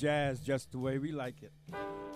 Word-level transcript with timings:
Jazz 0.00 0.40
Just 0.40 0.72
the 0.72 0.78
Way 0.78 0.96
We 0.96 1.12
Like 1.12 1.42
It. 1.42 1.52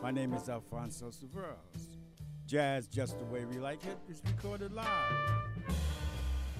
My 0.03 0.11
name 0.11 0.33
is 0.33 0.49
Alfonso 0.49 1.11
Severos. 1.11 1.99
Jazz 2.47 2.89
Just 2.89 3.19
the 3.19 3.27
Way 3.27 3.45
We 3.45 3.59
Like 3.59 3.85
It 3.85 3.99
is 4.09 4.23
recorded 4.25 4.73
live 4.73 4.89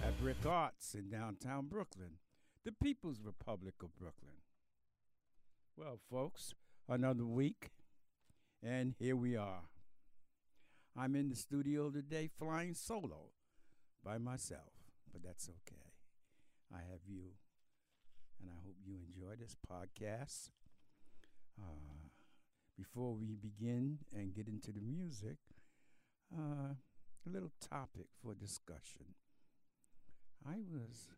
at 0.05 0.21
BRIC 0.21 0.45
Arts 0.45 0.95
in 0.95 1.09
downtown 1.09 1.65
Brooklyn, 1.65 2.19
the 2.67 2.73
People's 2.73 3.23
Republic 3.25 3.73
of 3.83 3.97
Brooklyn. 3.97 4.35
Well, 5.79 5.99
folks, 6.11 6.53
another 6.91 7.25
week, 7.25 7.71
and 8.63 8.95
here 8.99 9.17
we 9.17 9.35
are. 9.35 9.63
I'm 10.95 11.17
in 11.17 11.31
the 11.31 11.37
studio 11.37 11.89
today 11.89 12.29
flying 12.39 12.75
solo 12.75 13.31
by 14.05 14.19
myself, 14.19 14.75
but 15.11 15.23
that's 15.23 15.49
okay. 15.49 15.95
I 16.71 16.81
have 16.81 17.01
you, 17.09 17.31
and 18.39 18.51
I 18.51 18.61
hope 18.63 18.77
you 18.85 18.97
enjoy 19.09 19.37
this 19.41 19.57
podcast. 19.67 20.51
Uh, 21.61 22.09
before 22.77 23.15
we 23.15 23.37
begin 23.37 23.99
and 24.13 24.35
get 24.35 24.49
into 24.49 24.73
the 24.73 24.81
music, 24.81 25.37
uh, 26.37 26.75
a 27.27 27.31
little 27.31 27.53
topic 27.61 28.07
for 28.23 28.35
discussion. 28.35 29.15
I 30.47 30.57
was 30.71 31.09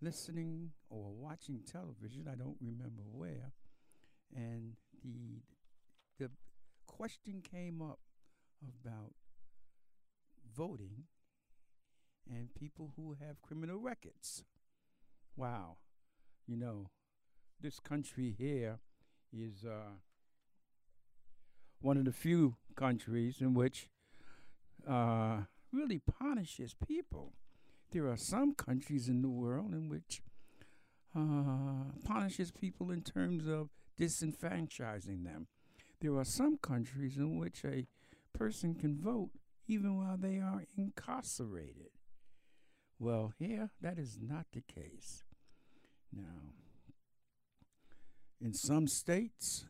listening 0.00 0.70
or 0.90 1.12
watching 1.12 1.60
television, 1.64 2.28
I 2.30 2.34
don't 2.34 2.56
remember 2.60 3.02
where, 3.12 3.52
and 4.34 4.74
the 5.02 5.42
the 6.18 6.30
question 6.86 7.40
came 7.40 7.80
up 7.80 8.00
about 8.60 9.12
voting 10.56 11.04
and 12.28 12.54
people 12.54 12.92
who 12.96 13.16
have 13.20 13.40
criminal 13.40 13.78
records. 13.78 14.44
Wow. 15.36 15.76
You 16.46 16.56
know, 16.56 16.90
this 17.60 17.78
country 17.78 18.34
here 18.36 18.80
is 19.32 19.64
uh, 19.64 19.92
one 21.80 21.96
of 21.96 22.04
the 22.04 22.12
few 22.12 22.56
countries 22.76 23.40
in 23.40 23.54
which 23.54 23.88
uh, 24.88 25.38
really 25.72 25.98
punishes 25.98 26.74
people. 26.86 27.32
There 27.90 28.08
are 28.08 28.16
some 28.16 28.54
countries 28.54 29.08
in 29.08 29.22
the 29.22 29.28
world 29.28 29.72
in 29.72 29.88
which 29.88 30.22
uh, 31.16 31.92
punishes 32.04 32.50
people 32.50 32.90
in 32.90 33.02
terms 33.02 33.46
of 33.46 33.70
disenfranchising 33.98 35.24
them. 35.24 35.46
There 36.00 36.16
are 36.16 36.24
some 36.24 36.58
countries 36.58 37.16
in 37.16 37.38
which 37.38 37.64
a 37.64 37.86
person 38.32 38.74
can 38.74 38.98
vote 39.00 39.30
even 39.66 39.96
while 39.96 40.16
they 40.16 40.38
are 40.38 40.64
incarcerated. 40.76 41.90
Well, 42.98 43.32
here 43.38 43.70
that 43.80 43.98
is 43.98 44.18
not 44.20 44.46
the 44.52 44.62
case. 44.62 45.24
Now, 46.12 46.52
in 48.40 48.52
some 48.52 48.86
states, 48.86 49.66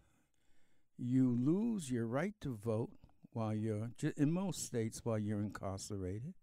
you 0.98 1.30
lose 1.30 1.90
your 1.90 2.06
right 2.06 2.34
to 2.40 2.54
vote 2.54 2.90
while 3.32 3.54
you're, 3.54 3.90
in 4.16 4.32
most 4.32 4.64
states, 4.64 5.04
while 5.04 5.18
you're 5.18 5.40
incarcerated. 5.40 6.34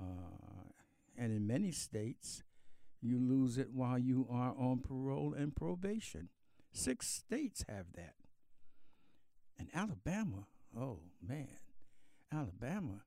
Uh, 0.00 0.72
and 1.16 1.32
in 1.32 1.46
many 1.46 1.70
states, 1.70 2.42
you 3.00 3.18
lose 3.18 3.58
it 3.58 3.68
while 3.72 3.98
you 3.98 4.26
are 4.30 4.54
on 4.58 4.80
parole 4.80 5.34
and 5.36 5.54
probation. 5.54 6.30
Six 6.72 7.06
states 7.08 7.64
have 7.68 7.92
that. 7.94 8.14
And 9.58 9.68
Alabama, 9.74 10.46
oh 10.76 11.00
man, 11.26 11.58
Alabama, 12.32 13.02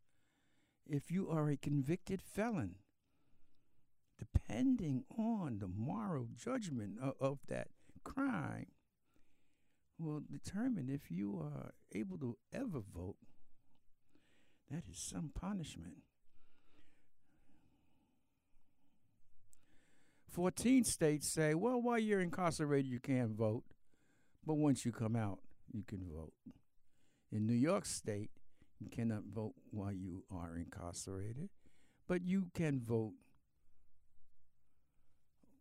if 0.85 1.12
you 1.12 1.29
are 1.29 1.50
a 1.50 1.57
convicted 1.57 2.22
felon, 2.22 2.75
depending 4.18 5.03
on 5.18 5.59
the 5.59 5.68
moral 5.68 6.28
judgment 6.34 6.97
of, 7.01 7.16
of 7.19 7.39
that 7.50 7.68
crime, 8.13 8.68
will 10.00 10.22
determine 10.31 10.90
if 10.90 11.12
you 11.12 11.40
are 11.40 11.72
able 11.94 12.18
to 12.19 12.38
ever 12.53 12.79
vote. 12.94 13.18
That 14.69 14.84
is 14.90 15.00
some 15.00 15.31
punishment. 15.34 15.97
14 20.29 20.84
states 20.84 21.28
say, 21.28 21.56
well, 21.56 21.81
while 21.81 21.97
you're 21.97 22.22
incarcerated, 22.22 22.91
you 22.91 23.00
can't 23.00 23.31
vote, 23.31 23.63
but 24.45 24.56
once 24.56 24.85
you 24.85 24.91
come 24.91 25.16
out, 25.16 25.39
you 25.72 25.84
can 25.84 26.06
vote. 26.13 26.34
In 27.31 27.47
New 27.47 27.53
York 27.53 27.85
State, 27.85 28.29
you 28.79 28.89
cannot 28.89 29.24
vote 29.34 29.56
while 29.72 29.94
you 29.94 30.24
are 30.31 30.56
incarcerated, 30.56 31.50
but 32.07 32.24
you 32.24 32.51
can 32.53 32.79
vote 32.79 33.13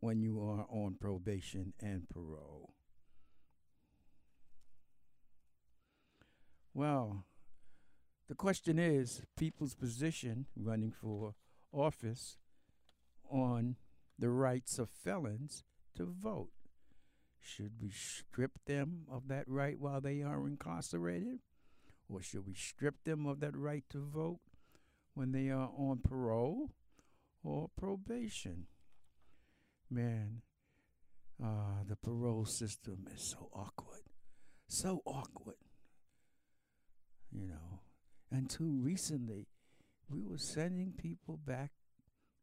when 0.00 0.20
you 0.20 0.40
are 0.40 0.66
on 0.70 0.96
probation 1.00 1.72
and 1.80 2.08
parole. 2.08 2.74
Well, 6.74 7.24
the 8.28 8.34
question 8.34 8.78
is 8.78 9.22
people's 9.36 9.74
position 9.74 10.46
running 10.56 10.92
for 10.92 11.34
office 11.72 12.38
on 13.30 13.76
the 14.18 14.30
rights 14.30 14.78
of 14.78 14.90
felons 14.90 15.64
to 15.96 16.04
vote. 16.04 16.50
Should 17.40 17.80
we 17.80 17.90
strip 17.90 18.58
them 18.66 19.06
of 19.10 19.28
that 19.28 19.48
right 19.48 19.78
while 19.78 20.00
they 20.00 20.22
are 20.22 20.46
incarcerated? 20.46 21.38
Or 22.08 22.20
should 22.20 22.46
we 22.46 22.54
strip 22.54 23.04
them 23.04 23.26
of 23.26 23.40
that 23.40 23.56
right 23.56 23.84
to 23.90 23.98
vote 23.98 24.40
when 25.14 25.32
they 25.32 25.48
are 25.48 25.70
on 25.76 26.00
parole 26.02 26.70
or 27.42 27.68
probation? 27.76 28.66
Man, 29.90 30.42
uh, 31.42 31.84
the 31.88 31.96
parole 31.96 32.44
system 32.44 33.06
is 33.14 33.30
so 33.30 33.48
awkward. 33.52 34.02
So 34.68 35.02
awkward. 35.06 35.56
You 37.30 37.46
know, 37.46 37.80
until 38.30 38.66
recently, 38.66 39.46
we 40.08 40.22
were 40.22 40.38
sending 40.38 40.92
people 40.96 41.38
back 41.44 41.70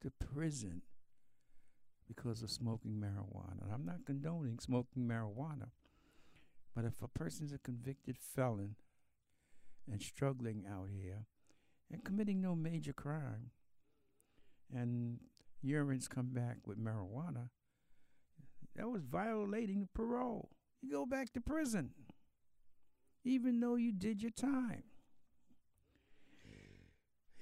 to 0.01 0.11
prison 0.11 0.81
because 2.07 2.43
of 2.43 2.51
smoking 2.51 3.01
marijuana. 3.01 3.73
I'm 3.73 3.85
not 3.85 4.05
condoning 4.05 4.59
smoking 4.59 5.07
marijuana, 5.07 5.69
but 6.75 6.85
if 6.85 7.01
a 7.01 7.07
person 7.07 7.45
is 7.45 7.53
a 7.53 7.57
convicted 7.57 8.17
felon 8.17 8.75
and 9.91 10.01
struggling 10.01 10.63
out 10.69 10.89
here 10.91 11.25
and 11.91 12.03
committing 12.03 12.41
no 12.41 12.55
major 12.55 12.93
crime, 12.93 13.51
and 14.73 15.19
urines 15.63 16.09
come 16.09 16.29
back 16.31 16.57
with 16.65 16.77
marijuana, 16.77 17.49
that 18.75 18.89
was 18.89 19.03
violating 19.03 19.87
parole. 19.93 20.49
You 20.81 20.91
go 20.91 21.05
back 21.05 21.31
to 21.33 21.41
prison, 21.41 21.91
even 23.23 23.59
though 23.59 23.75
you 23.75 23.91
did 23.91 24.21
your 24.21 24.31
time. 24.31 24.83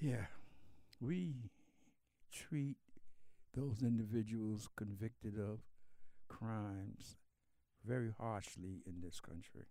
Yeah, 0.00 0.26
we 1.00 1.50
treat 2.32 2.76
those 3.54 3.82
individuals 3.82 4.68
convicted 4.76 5.38
of 5.38 5.60
crimes 6.28 7.16
very 7.84 8.12
harshly 8.18 8.82
in 8.86 9.00
this 9.00 9.20
country. 9.20 9.66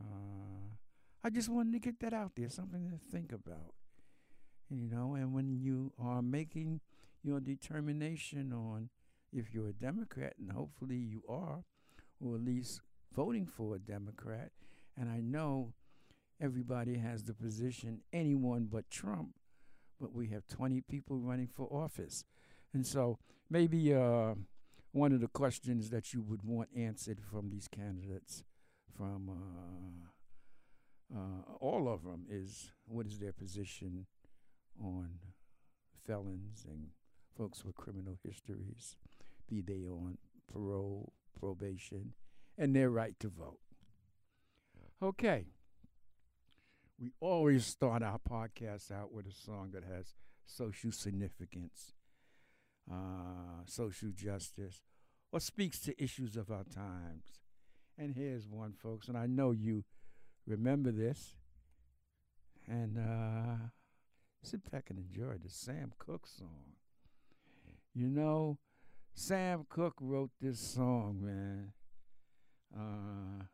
Uh, 0.00 0.74
I 1.22 1.30
just 1.30 1.48
wanted 1.48 1.74
to 1.74 1.78
get 1.78 2.00
that 2.00 2.12
out 2.12 2.32
there, 2.36 2.48
something 2.48 2.90
to 2.90 2.98
think 3.10 3.32
about. 3.32 3.74
You 4.70 4.88
know, 4.88 5.14
and 5.14 5.32
when 5.32 5.48
you 5.48 5.92
are 5.98 6.22
making 6.22 6.80
your 7.22 7.40
determination 7.40 8.52
on 8.52 8.90
if 9.32 9.52
you're 9.52 9.68
a 9.68 9.72
Democrat, 9.72 10.34
and 10.38 10.52
hopefully 10.52 10.96
you 10.96 11.22
are, 11.28 11.64
or 12.20 12.36
at 12.36 12.44
least 12.44 12.80
voting 13.14 13.46
for 13.46 13.74
a 13.74 13.78
Democrat, 13.78 14.50
and 14.96 15.10
I 15.10 15.20
know 15.20 15.74
everybody 16.40 16.98
has 16.98 17.24
the 17.24 17.34
position 17.34 18.00
anyone 18.12 18.68
but 18.70 18.90
Trump 18.90 19.30
but 20.00 20.12
we 20.12 20.28
have 20.28 20.46
20 20.48 20.82
people 20.82 21.18
running 21.18 21.48
for 21.48 21.66
office. 21.66 22.24
And 22.74 22.86
so 22.86 23.18
maybe 23.48 23.94
uh, 23.94 24.34
one 24.92 25.12
of 25.12 25.20
the 25.20 25.28
questions 25.28 25.90
that 25.90 26.12
you 26.12 26.22
would 26.22 26.42
want 26.42 26.68
answered 26.76 27.20
from 27.20 27.50
these 27.50 27.68
candidates, 27.68 28.44
from 28.96 29.30
uh, 31.14 31.18
uh, 31.18 31.54
all 31.60 31.88
of 31.88 32.04
them, 32.04 32.26
is 32.28 32.72
what 32.86 33.06
is 33.06 33.18
their 33.18 33.32
position 33.32 34.06
on 34.82 35.10
felons 36.06 36.64
and 36.68 36.88
folks 37.36 37.64
with 37.64 37.74
criminal 37.76 38.18
histories, 38.24 38.96
be 39.48 39.60
they 39.60 39.86
on 39.88 40.18
parole, 40.52 41.12
probation, 41.38 42.12
and 42.56 42.74
their 42.74 42.90
right 42.90 43.18
to 43.20 43.28
vote. 43.28 43.58
Okay 45.02 45.46
we 46.98 47.12
always 47.20 47.66
start 47.66 48.02
our 48.02 48.18
podcast 48.18 48.90
out 48.90 49.12
with 49.12 49.26
a 49.26 49.32
song 49.32 49.70
that 49.72 49.84
has 49.84 50.14
social 50.46 50.90
significance, 50.90 51.92
uh, 52.90 53.64
social 53.66 54.10
justice, 54.14 54.82
or 55.32 55.40
speaks 55.40 55.78
to 55.80 56.02
issues 56.02 56.36
of 56.36 56.50
our 56.50 56.64
times. 56.64 57.40
And 57.98 58.14
here's 58.14 58.46
one, 58.46 58.72
folks, 58.72 59.08
and 59.08 59.16
I 59.16 59.26
know 59.26 59.50
you 59.50 59.84
remember 60.46 60.90
this. 60.90 61.34
And 62.66 62.98
uh, 62.98 63.68
sit 64.42 64.70
back 64.70 64.90
and 64.90 64.98
enjoy 64.98 65.34
the 65.42 65.50
Sam 65.50 65.92
Cooke 65.98 66.26
song. 66.26 66.74
You 67.94 68.08
know, 68.08 68.58
Sam 69.14 69.66
Cooke 69.68 69.96
wrote 70.00 70.30
this 70.40 70.60
song, 70.60 71.20
man. 71.22 71.72
Uh, 72.76 73.44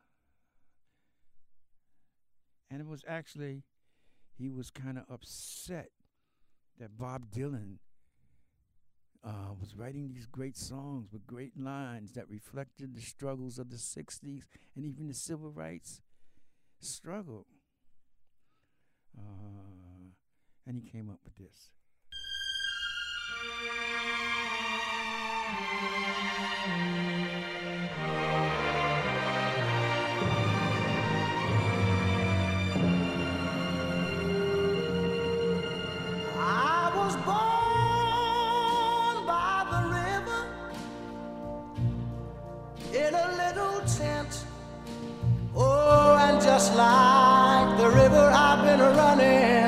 and 2.71 2.81
it 2.81 2.87
was 2.87 3.05
actually, 3.07 3.63
he 4.37 4.49
was 4.49 4.71
kind 4.71 4.99
of 4.99 5.05
upset 5.09 5.91
that 6.79 6.99
Bob 6.99 7.31
Dylan 7.31 7.77
uh, 9.25 9.53
was 9.61 9.77
writing 9.77 10.09
these 10.13 10.27
great 10.27 10.57
songs 10.57 11.13
with 11.13 11.27
great 11.27 11.59
lines 11.59 12.13
that 12.13 12.29
reflected 12.29 12.95
the 12.95 13.01
struggles 13.01 13.59
of 13.59 13.71
the 13.71 13.77
60s 13.77 14.43
and 14.75 14.85
even 14.85 15.07
the 15.07 15.15
civil 15.15 15.51
rights 15.51 16.01
struggle. 16.81 17.47
Uh, 19.17 19.72
and 20.67 20.77
he 20.77 20.83
came 20.91 21.11
up 21.11 21.19
with 21.25 21.37
this. 21.37 21.71
I 36.35 36.93
was 36.97 37.17
born 37.17 37.57
by 39.27 39.67
the 39.73 39.83
river 39.99 40.41
in 43.07 43.15
a 43.15 43.27
little 43.37 43.81
tent. 43.87 44.45
Oh, 45.55 46.17
and 46.21 46.41
just 46.41 46.75
like 46.75 47.77
the 47.79 47.89
river 47.89 48.31
I've 48.33 48.65
been 48.65 48.81
running 48.81 49.62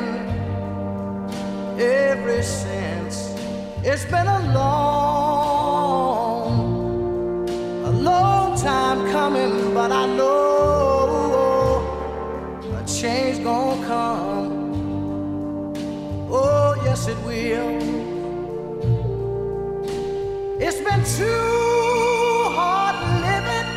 ever 1.84 2.42
since. 2.42 3.34
It's 3.82 4.04
been 4.06 4.26
a 4.26 4.40
long, 4.54 5.68
a 7.84 7.90
long 7.90 8.58
time 8.58 9.10
coming, 9.12 9.74
but 9.74 9.92
I 9.92 10.06
know 10.06 11.82
a 12.80 12.82
change 12.86 13.44
gonna 13.44 13.86
come. 13.86 14.52
Oh, 16.30 16.74
yes, 16.84 17.08
it 17.08 17.18
will. 17.26 17.72
It's 20.60 20.80
been 20.88 21.04
too 21.18 22.48
hard 22.58 22.96
living, 23.28 23.68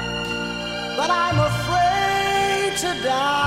but 0.98 1.10
I'm 1.10 1.40
afraid 1.52 2.78
to 2.84 2.90
die. 3.04 3.47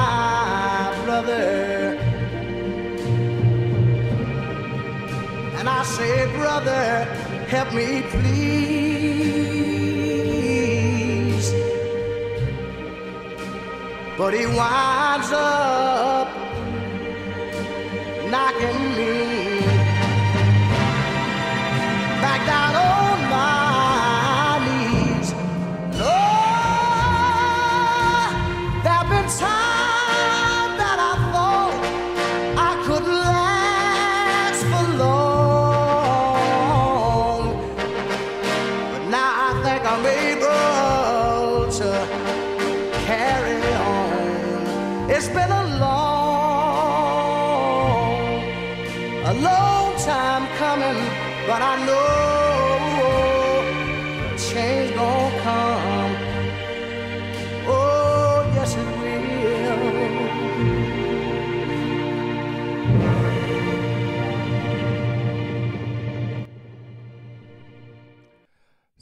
brother, 6.51 7.05
help 7.47 7.73
me 7.73 8.01
please. 8.11 8.31
But 14.17 14.33
he 14.33 14.45
winds 14.45 15.31
up 15.31 16.27
knocking 18.29 18.80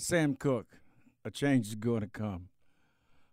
Sam 0.10 0.34
Cooke, 0.34 0.80
a 1.24 1.30
change 1.30 1.68
is 1.68 1.76
going 1.76 2.02
to 2.02 2.08
come. 2.08 2.50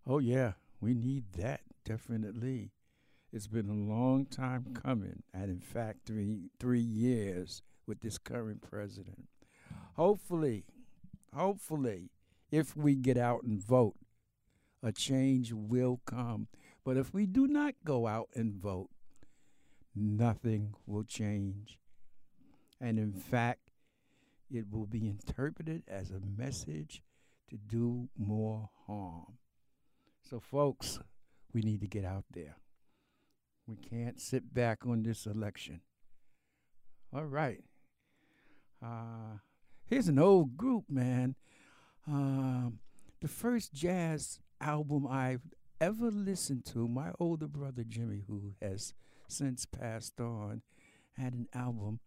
Oh, 0.06 0.18
yeah, 0.18 0.52
we 0.78 0.92
need 0.92 1.32
that, 1.38 1.62
definitely. 1.86 2.70
It's 3.32 3.46
been 3.46 3.70
a 3.70 3.72
long 3.72 4.26
time 4.26 4.74
coming, 4.74 5.22
and 5.32 5.44
in 5.44 5.60
fact, 5.60 6.00
three, 6.04 6.50
three 6.60 6.82
years 6.82 7.62
with 7.86 8.02
this 8.02 8.18
current 8.18 8.60
president. 8.60 9.26
Hopefully, 9.94 10.66
hopefully, 11.34 12.10
if 12.50 12.76
we 12.76 12.94
get 12.94 13.16
out 13.16 13.44
and 13.44 13.58
vote, 13.58 13.96
a 14.82 14.92
change 14.92 15.54
will 15.54 16.02
come. 16.04 16.46
But 16.84 16.98
if 16.98 17.14
we 17.14 17.24
do 17.24 17.46
not 17.46 17.74
go 17.86 18.06
out 18.06 18.28
and 18.34 18.52
vote, 18.52 18.90
nothing 19.94 20.74
will 20.86 21.04
change. 21.04 21.78
And 22.78 22.98
in 22.98 23.12
fact, 23.14 23.65
it 24.50 24.66
will 24.70 24.86
be 24.86 25.08
interpreted 25.08 25.82
as 25.88 26.10
a 26.10 26.20
message 26.20 27.02
to 27.50 27.56
do 27.56 28.08
more 28.16 28.70
harm. 28.86 29.38
So, 30.22 30.40
folks, 30.40 30.98
we 31.52 31.62
need 31.62 31.80
to 31.80 31.86
get 31.86 32.04
out 32.04 32.24
there. 32.32 32.56
We 33.66 33.76
can't 33.76 34.20
sit 34.20 34.52
back 34.52 34.86
on 34.86 35.02
this 35.02 35.26
election. 35.26 35.80
All 37.14 37.24
right. 37.24 37.62
Uh, 38.84 39.38
here's 39.86 40.08
an 40.08 40.18
old 40.18 40.56
group, 40.56 40.84
man. 40.88 41.34
Um, 42.06 42.78
the 43.20 43.28
first 43.28 43.72
jazz 43.72 44.40
album 44.60 45.06
I've 45.06 45.42
ever 45.80 46.10
listened 46.10 46.64
to, 46.66 46.86
my 46.86 47.12
older 47.18 47.48
brother 47.48 47.84
Jimmy, 47.86 48.22
who 48.26 48.54
has 48.60 48.94
since 49.28 49.66
passed 49.66 50.20
on, 50.20 50.62
had 51.14 51.32
an 51.32 51.48
album 51.54 52.00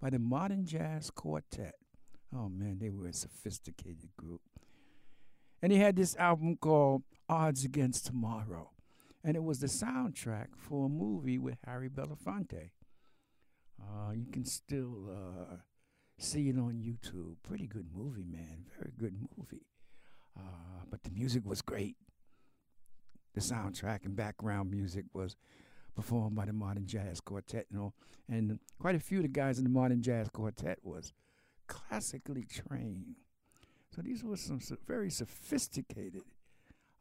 by 0.00 0.10
the 0.10 0.18
Modern 0.18 0.66
Jazz 0.66 1.10
Quartet. 1.10 1.74
Oh 2.34 2.48
man, 2.48 2.78
they 2.80 2.90
were 2.90 3.06
a 3.06 3.12
sophisticated 3.12 4.10
group. 4.16 4.42
And 5.62 5.72
he 5.72 5.78
had 5.78 5.96
this 5.96 6.16
album 6.16 6.56
called 6.56 7.02
Odds 7.28 7.64
Against 7.64 8.06
Tomorrow. 8.06 8.70
And 9.24 9.36
it 9.36 9.42
was 9.42 9.60
the 9.60 9.66
soundtrack 9.66 10.48
for 10.56 10.86
a 10.86 10.88
movie 10.88 11.38
with 11.38 11.58
Harry 11.64 11.88
Belafonte. 11.88 12.70
Uh, 13.80 14.12
you 14.12 14.26
can 14.30 14.44
still 14.44 15.08
uh, 15.10 15.56
see 16.18 16.48
it 16.48 16.58
on 16.58 16.74
YouTube. 16.74 17.36
Pretty 17.42 17.66
good 17.66 17.88
movie, 17.94 18.24
man. 18.24 18.66
Very 18.78 18.92
good 18.96 19.14
movie. 19.36 19.66
Uh, 20.38 20.84
but 20.90 21.02
the 21.02 21.10
music 21.10 21.44
was 21.44 21.62
great. 21.62 21.96
The 23.34 23.40
soundtrack 23.40 24.04
and 24.04 24.16
background 24.16 24.70
music 24.70 25.06
was 25.12 25.36
performed 25.96 26.36
by 26.36 26.44
the 26.44 26.52
Modern 26.52 26.86
Jazz 26.86 27.20
Quartet. 27.20 27.66
You 27.70 27.78
know, 27.78 27.94
and 28.28 28.60
quite 28.78 28.94
a 28.94 29.00
few 29.00 29.18
of 29.18 29.22
the 29.24 29.28
guys 29.28 29.58
in 29.58 29.64
the 29.64 29.70
Modern 29.70 30.02
Jazz 30.02 30.28
Quartet 30.28 30.78
was 30.84 31.12
classically 31.66 32.44
trained. 32.44 33.16
So 33.94 34.02
these 34.02 34.22
were 34.22 34.36
some 34.36 34.60
so 34.60 34.76
very 34.86 35.10
sophisticated 35.10 36.22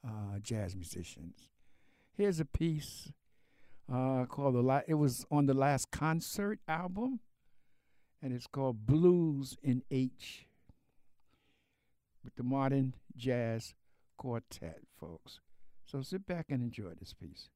uh, 0.04 0.40
jazz 0.42 0.76
musicians. 0.76 1.50
Here's 2.14 2.40
a 2.40 2.46
piece 2.46 3.12
uh, 3.92 4.26
called 4.26 4.56
the 4.56 4.62
La- 4.62 4.82
it 4.88 4.94
was 4.94 5.26
on 5.30 5.46
the 5.46 5.54
last 5.54 5.92
concert 5.92 6.60
album, 6.68 7.20
and 8.22 8.34
it's 8.34 8.48
called 8.48 8.86
Blues 8.86 9.58
in 9.62 9.84
H 9.92 10.48
with 12.24 12.36
the 12.36 12.44
Modern 12.44 12.94
Jazz 13.16 13.76
Quartet, 14.18 14.80
folks. 15.00 15.40
So 15.86 16.02
sit 16.02 16.26
back 16.26 16.48
and 16.50 16.64
enjoy 16.64 16.94
this 17.00 17.14
piece. 17.14 17.50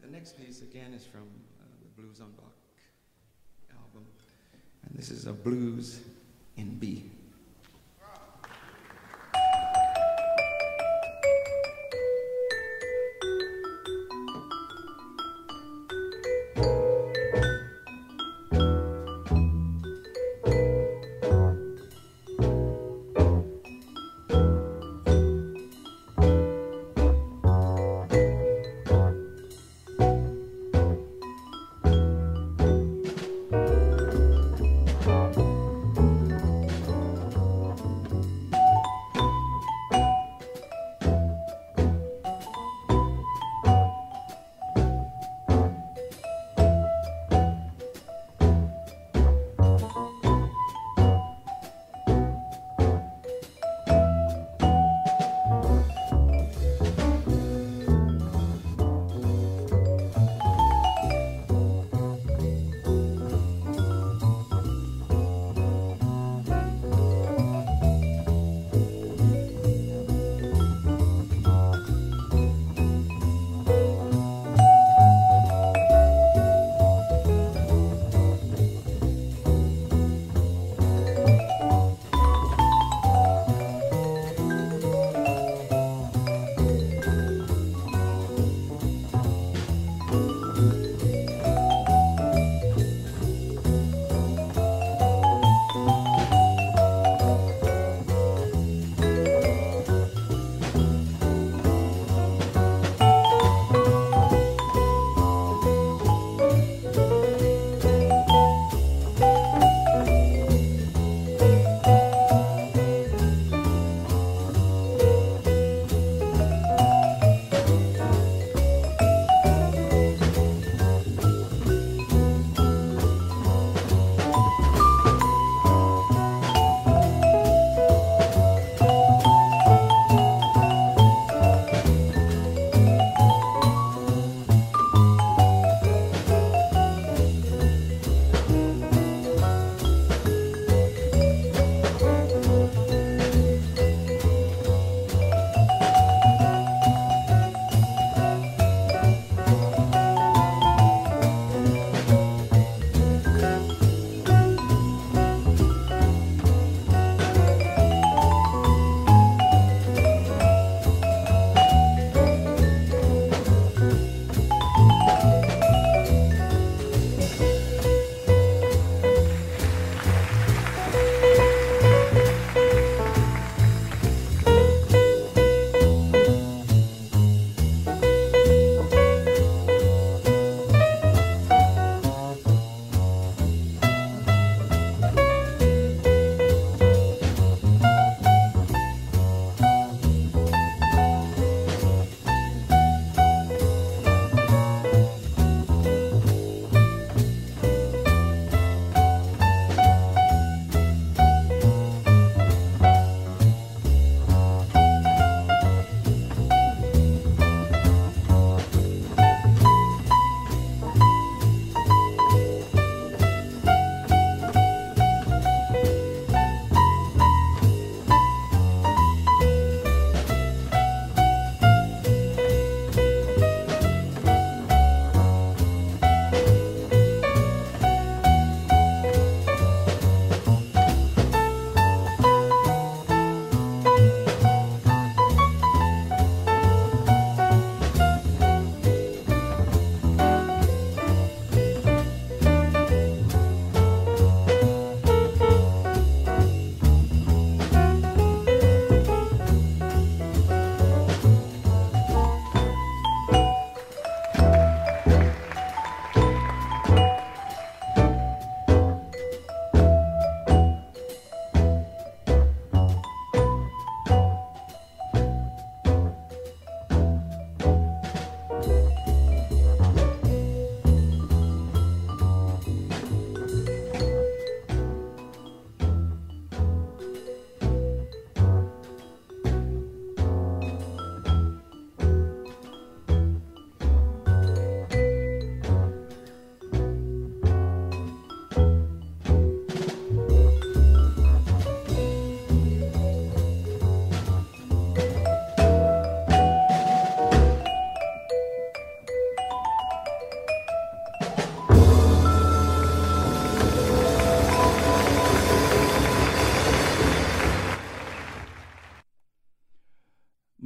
The 0.00 0.08
next 0.08 0.38
piece 0.38 0.62
again 0.90 1.00
is 1.00 1.06
from 1.06 1.22
uh, 1.22 1.64
the 1.82 2.02
Blues 2.02 2.20
on 2.20 2.32
Bach 2.32 2.52
album, 3.76 4.06
and 4.84 4.98
this 4.98 5.10
is 5.10 5.26
a 5.26 5.32
blues 5.32 6.00
in 6.56 6.78
B. 6.78 7.10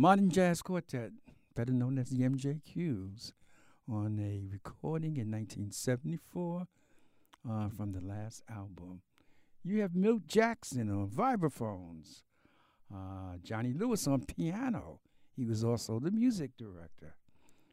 Modern 0.04 0.28
Jazz 0.28 0.60
Quartet, 0.60 1.12
better 1.56 1.72
known 1.72 1.96
as 1.96 2.10
the 2.10 2.18
MJQs, 2.18 3.32
on 3.88 4.18
a 4.20 4.44
recording 4.52 5.16
in 5.16 5.30
1974 5.30 6.66
uh, 7.50 7.68
from 7.70 7.92
the 7.92 8.02
last 8.02 8.42
album. 8.50 9.00
You 9.62 9.80
have 9.80 9.94
Milt 9.94 10.26
Jackson 10.26 10.90
on 10.90 11.08
vibraphones, 11.08 12.22
uh, 12.94 13.38
Johnny 13.42 13.72
Lewis 13.72 14.06
on 14.06 14.26
piano. 14.26 15.00
He 15.34 15.46
was 15.46 15.64
also 15.64 15.98
the 15.98 16.10
music 16.10 16.50
director. 16.58 17.14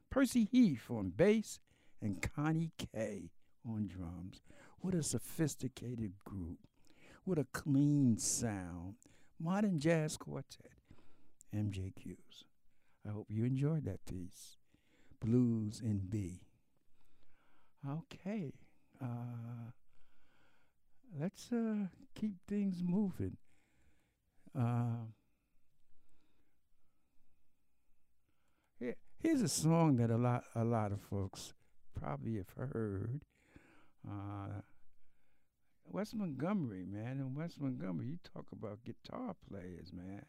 Percy 0.10 0.47
Heath 0.49 0.89
on 0.89 1.10
bass, 1.10 1.60
and 2.01 2.21
Connie 2.21 2.71
Kay 2.77 3.32
on 3.67 3.89
drums. 3.89 4.41
What 4.79 4.93
a 4.93 5.03
sophisticated 5.03 6.13
group. 6.23 6.60
What 7.25 7.39
a 7.39 7.47
clean 7.51 8.17
sound. 8.17 8.95
Modern 9.38 9.82
Jazz 9.82 10.15
Quartet, 10.15 10.70
MJQs. 11.55 12.45
I 13.07 13.11
hope 13.11 13.27
you 13.29 13.43
enjoyed 13.45 13.85
that 13.85 14.05
piece. 14.05 14.57
Blues 15.19 15.81
in 15.83 16.01
B. 16.09 16.41
Okay. 17.87 18.53
Uh, 19.01 19.71
let's 21.19 21.51
uh, 21.51 21.87
keep 22.15 22.35
things 22.47 22.81
moving. 22.83 23.37
Uh, 24.57 25.05
here, 28.79 28.95
here's 29.19 29.41
a 29.41 29.47
song 29.47 29.97
that 29.97 30.11
a 30.11 30.17
lot 30.17 30.43
a 30.55 30.63
lot 30.63 30.91
of 30.91 31.01
folks 31.01 31.53
probably 31.99 32.35
have 32.35 32.49
heard. 32.57 33.21
Uh, 34.07 34.61
Wes 35.85 36.13
Montgomery, 36.13 36.85
man, 36.85 37.19
in 37.19 37.35
Wes 37.35 37.57
Montgomery, 37.59 38.07
you 38.07 38.19
talk 38.33 38.45
about 38.51 38.83
guitar 38.83 39.35
players, 39.49 39.91
man. 39.93 40.25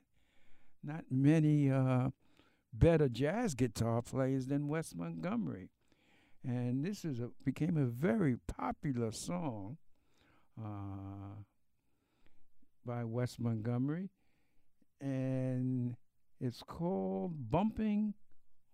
Not 0.85 1.05
many 1.11 1.71
uh, 1.71 2.11
better 2.73 3.09
jazz 3.09 3.55
guitar 3.55 4.03
players 4.03 4.47
than 4.47 4.67
Wes 4.69 4.95
Montgomery, 4.95 5.71
and 6.45 6.85
this 6.85 7.05
is 7.05 7.21
a 7.21 7.31
became 7.45 7.77
a 7.77 7.85
very 7.85 8.37
popular 8.49 9.13
song 9.13 9.77
uh, 10.61 11.37
by 12.85 13.05
Wes 13.05 13.39
Montgomery, 13.39 14.11
and 15.01 15.95
it's 16.41 16.63
called 16.65 17.51
"Bumping 17.51 18.15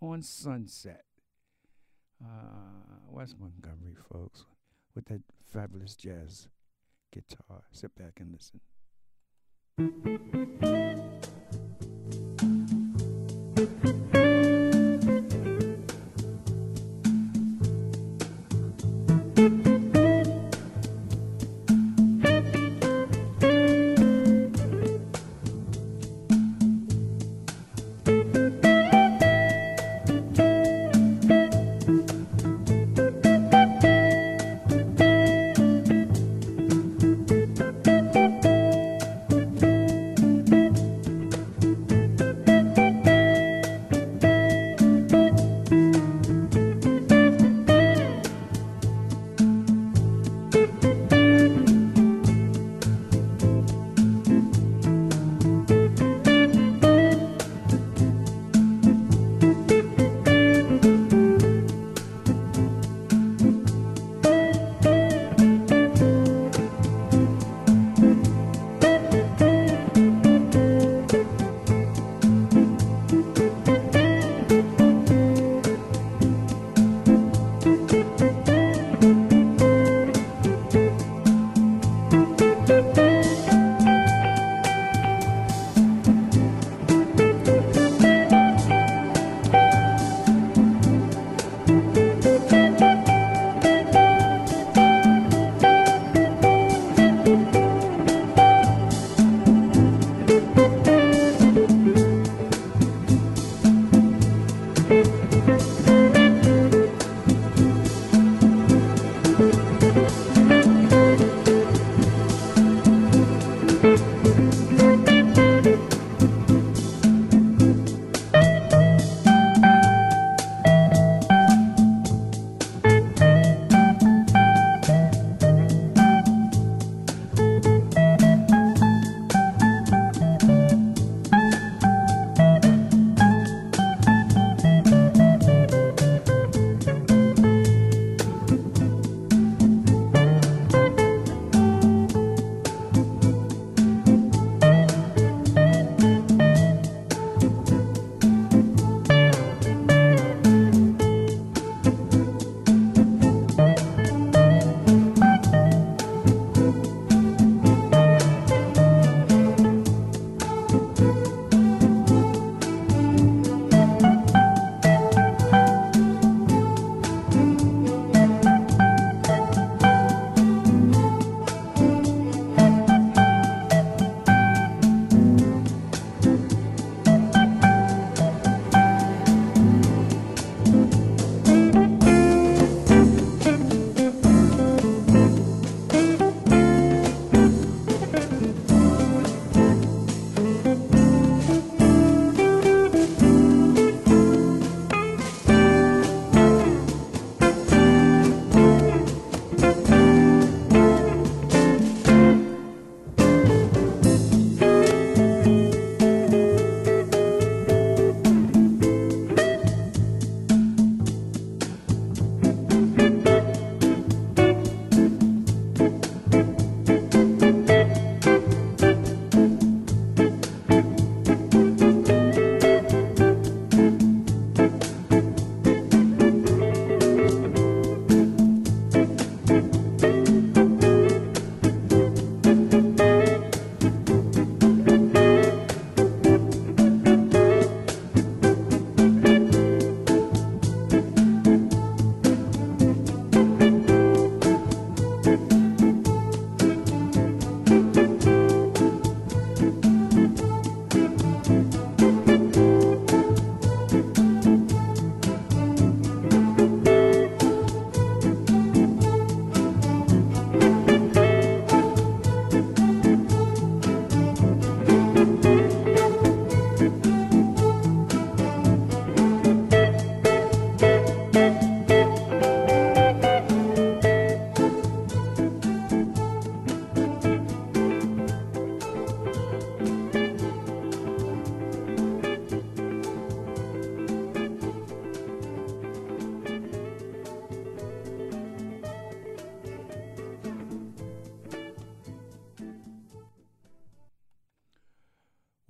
on 0.00 0.22
Sunset." 0.22 1.04
Uh, 2.24 3.00
Wes 3.10 3.34
Montgomery, 3.38 3.96
folks, 4.10 4.44
with 4.94 5.04
that 5.06 5.20
fabulous 5.52 5.94
jazz 5.94 6.48
guitar. 7.12 7.64
Sit 7.70 7.94
back 7.94 8.18
and 8.20 8.32
listen. 8.32 8.60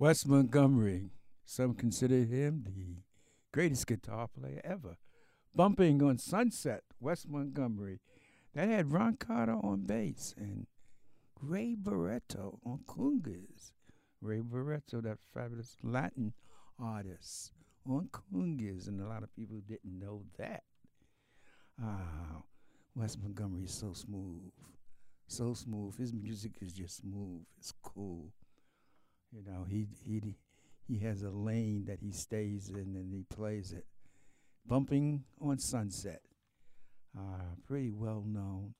Wes 0.09 0.25
Montgomery, 0.25 1.11
some 1.45 1.75
consider 1.75 2.23
him 2.23 2.63
the 2.65 3.03
greatest 3.53 3.85
guitar 3.85 4.27
player 4.27 4.59
ever. 4.63 4.97
Bumping 5.53 6.01
on 6.01 6.17
Sunset, 6.17 6.81
Wes 6.99 7.27
Montgomery. 7.27 7.99
That 8.55 8.69
had 8.69 8.91
Ron 8.91 9.17
Carter 9.17 9.53
on 9.61 9.83
bass 9.85 10.33
and 10.35 10.65
Ray 11.39 11.75
Barretto 11.79 12.57
on 12.65 12.79
congas. 12.87 13.73
Ray 14.19 14.39
Barretto, 14.39 14.99
that 15.03 15.19
fabulous 15.31 15.77
Latin 15.83 16.33
artist 16.79 17.51
on 17.87 18.09
congas, 18.11 18.87
and 18.87 18.99
a 18.99 19.07
lot 19.07 19.21
of 19.21 19.35
people 19.35 19.59
didn't 19.59 19.99
know 19.99 20.23
that. 20.39 20.63
Ah, 21.79 22.41
Wes 22.95 23.15
Montgomery 23.15 23.65
is 23.65 23.75
so 23.75 23.93
smooth, 23.93 24.51
so 25.27 25.53
smooth. 25.53 25.95
His 25.99 26.13
music 26.13 26.53
is 26.61 26.73
just 26.73 26.97
smooth. 26.97 27.43
It's 27.59 27.73
cool. 27.83 28.31
You 29.31 29.43
know, 29.45 29.65
he 29.67 29.87
he 30.03 30.21
he 30.87 30.99
has 30.99 31.23
a 31.23 31.29
lane 31.29 31.85
that 31.85 31.99
he 32.01 32.11
stays 32.11 32.69
in 32.69 32.95
and 32.95 33.13
he 33.13 33.23
plays 33.23 33.71
it. 33.71 33.85
Bumping 34.65 35.23
on 35.41 35.57
Sunset, 35.57 36.21
uh, 37.17 37.55
pretty 37.67 37.91
well 37.91 38.23
known 38.25 38.73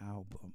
album. 0.00 0.54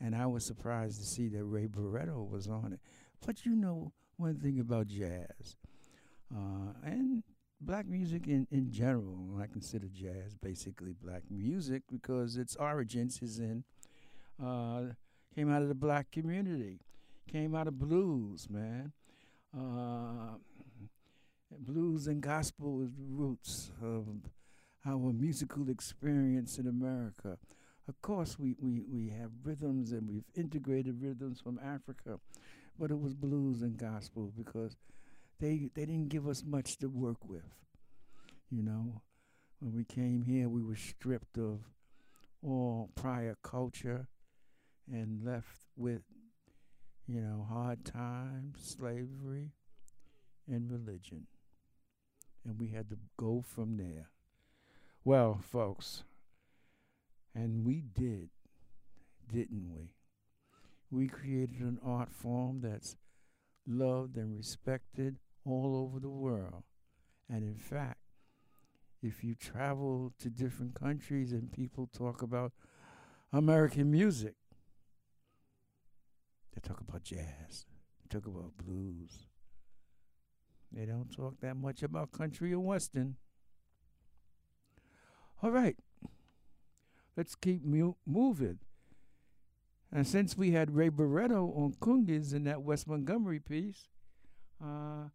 And 0.00 0.16
I 0.16 0.26
was 0.26 0.44
surprised 0.44 0.98
to 1.00 1.06
see 1.06 1.28
that 1.28 1.44
Ray 1.44 1.68
Barretto 1.68 2.28
was 2.28 2.48
on 2.48 2.72
it. 2.72 2.80
But 3.24 3.46
you 3.46 3.54
know 3.54 3.92
one 4.16 4.36
thing 4.36 4.58
about 4.58 4.88
jazz 4.88 5.56
uh, 6.34 6.72
and 6.84 7.22
black 7.60 7.86
music 7.86 8.26
in, 8.26 8.46
in 8.50 8.70
general, 8.70 9.38
I 9.40 9.46
consider 9.46 9.86
jazz 9.88 10.34
basically 10.34 10.92
black 10.92 11.22
music 11.30 11.82
because 11.90 12.36
its 12.36 12.56
origins 12.56 13.20
is 13.22 13.38
in, 13.38 13.64
uh, 14.42 14.82
came 15.34 15.52
out 15.52 15.62
of 15.62 15.68
the 15.68 15.74
black 15.74 16.10
community 16.10 16.80
came 17.30 17.54
out 17.54 17.68
of 17.68 17.78
blues, 17.78 18.48
man. 18.50 18.92
Uh, 19.56 20.36
blues 21.58 22.06
and 22.06 22.20
gospel 22.22 22.82
is 22.82 22.94
the 22.94 23.04
roots 23.08 23.70
of 23.82 24.06
our 24.86 25.12
musical 25.12 25.68
experience 25.68 26.58
in 26.58 26.66
America. 26.66 27.38
Of 27.88 28.00
course, 28.00 28.38
we, 28.38 28.54
we, 28.60 28.82
we 28.88 29.10
have 29.10 29.30
rhythms 29.42 29.92
and 29.92 30.08
we've 30.08 30.24
integrated 30.34 31.02
rhythms 31.02 31.40
from 31.40 31.58
Africa, 31.62 32.20
but 32.78 32.90
it 32.90 33.00
was 33.00 33.14
blues 33.14 33.62
and 33.62 33.76
gospel 33.76 34.32
because 34.36 34.76
they 35.40 35.68
they 35.74 35.84
didn't 35.84 36.08
give 36.08 36.28
us 36.28 36.44
much 36.44 36.78
to 36.78 36.88
work 36.88 37.28
with. 37.28 37.44
You 38.50 38.62
know, 38.62 39.02
when 39.58 39.74
we 39.74 39.84
came 39.84 40.22
here, 40.22 40.48
we 40.48 40.62
were 40.62 40.76
stripped 40.76 41.36
of 41.38 41.60
all 42.42 42.90
prior 42.94 43.36
culture 43.42 44.06
and 44.90 45.24
left 45.24 45.58
with 45.76 46.02
you 47.12 47.20
know, 47.20 47.46
hard 47.50 47.84
times, 47.84 48.56
slavery, 48.58 49.50
and 50.48 50.70
religion. 50.70 51.26
And 52.44 52.58
we 52.58 52.68
had 52.68 52.88
to 52.88 52.96
go 53.18 53.44
from 53.46 53.76
there. 53.76 54.08
Well, 55.04 55.38
folks, 55.42 56.04
and 57.34 57.66
we 57.66 57.82
did, 57.82 58.30
didn't 59.30 59.70
we? 59.74 59.90
We 60.90 61.06
created 61.06 61.60
an 61.60 61.78
art 61.84 62.12
form 62.12 62.60
that's 62.62 62.96
loved 63.66 64.16
and 64.16 64.34
respected 64.34 65.16
all 65.44 65.76
over 65.76 66.00
the 66.00 66.08
world. 66.08 66.62
And 67.28 67.42
in 67.42 67.56
fact, 67.56 67.98
if 69.02 69.22
you 69.22 69.34
travel 69.34 70.14
to 70.18 70.30
different 70.30 70.80
countries 70.80 71.32
and 71.32 71.52
people 71.52 71.88
talk 71.92 72.22
about 72.22 72.52
American 73.32 73.90
music, 73.90 74.34
they 76.54 76.60
talk 76.60 76.80
about 76.80 77.02
jazz. 77.04 77.66
They 78.02 78.18
talk 78.18 78.26
about 78.26 78.56
blues. 78.56 79.26
They 80.70 80.86
don't 80.86 81.10
talk 81.14 81.40
that 81.40 81.56
much 81.56 81.82
about 81.82 82.12
country 82.12 82.52
or 82.52 82.60
western. 82.60 83.16
All 85.42 85.50
right. 85.50 85.76
Let's 87.16 87.34
keep 87.34 87.64
mu- 87.64 87.94
moving. 88.06 88.58
And 89.94 90.06
since 90.06 90.38
we 90.38 90.52
had 90.52 90.74
Ray 90.74 90.88
Barretto 90.88 91.54
on 91.56 91.74
congas 91.74 92.34
in 92.34 92.44
that 92.44 92.62
Wes 92.62 92.86
Montgomery 92.86 93.40
piece, 93.40 93.88
uh, 94.64 95.08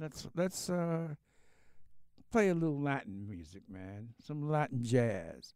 let's 0.00 0.26
let's 0.34 0.68
uh, 0.68 1.14
play 2.32 2.48
a 2.48 2.54
little 2.54 2.80
Latin 2.80 3.28
music, 3.28 3.62
man. 3.68 4.08
Some 4.20 4.48
Latin 4.50 4.82
jazz. 4.82 5.54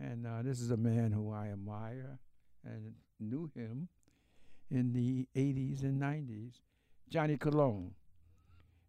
And 0.00 0.26
uh, 0.26 0.42
this 0.42 0.60
is 0.60 0.70
a 0.70 0.76
man 0.76 1.10
who 1.10 1.32
I 1.32 1.48
admire 1.48 2.20
and 2.64 2.94
knew 3.18 3.50
him 3.54 3.88
in 4.70 4.92
the 4.92 5.28
80s 5.36 5.82
and 5.82 6.00
90s, 6.00 6.60
Johnny 7.08 7.36
Colon. 7.36 7.92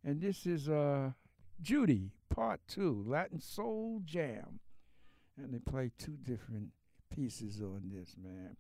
And 0.04 0.22
this 0.22 0.46
is 0.46 0.70
uh, 0.70 1.12
Judy, 1.62 2.12
part 2.34 2.62
two, 2.68 3.04
Latin 3.08 3.40
Soul 3.40 4.02
Jam. 4.06 4.60
And 5.38 5.54
they 5.54 5.60
play 5.60 5.92
two 5.98 6.18
different 6.24 6.70
pieces 7.10 7.62
on 7.62 7.92
this, 7.94 8.16
man. 8.22 8.56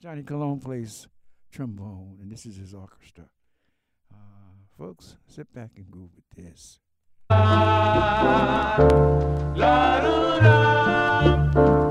Johnny 0.00 0.22
Colon 0.22 0.60
plays 0.60 1.08
trombone, 1.50 2.18
and 2.20 2.30
this 2.30 2.46
is 2.46 2.56
his 2.56 2.74
orchestra. 2.74 3.24
Uh, 4.12 4.16
folks, 4.76 5.16
sit 5.26 5.52
back 5.52 5.70
and 5.76 5.90
groove 5.90 6.10
with 6.14 6.44
this. 6.44 6.78
La, 7.30 8.76
la, 9.54 10.00
la, 11.54 11.83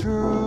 true. 0.00 0.45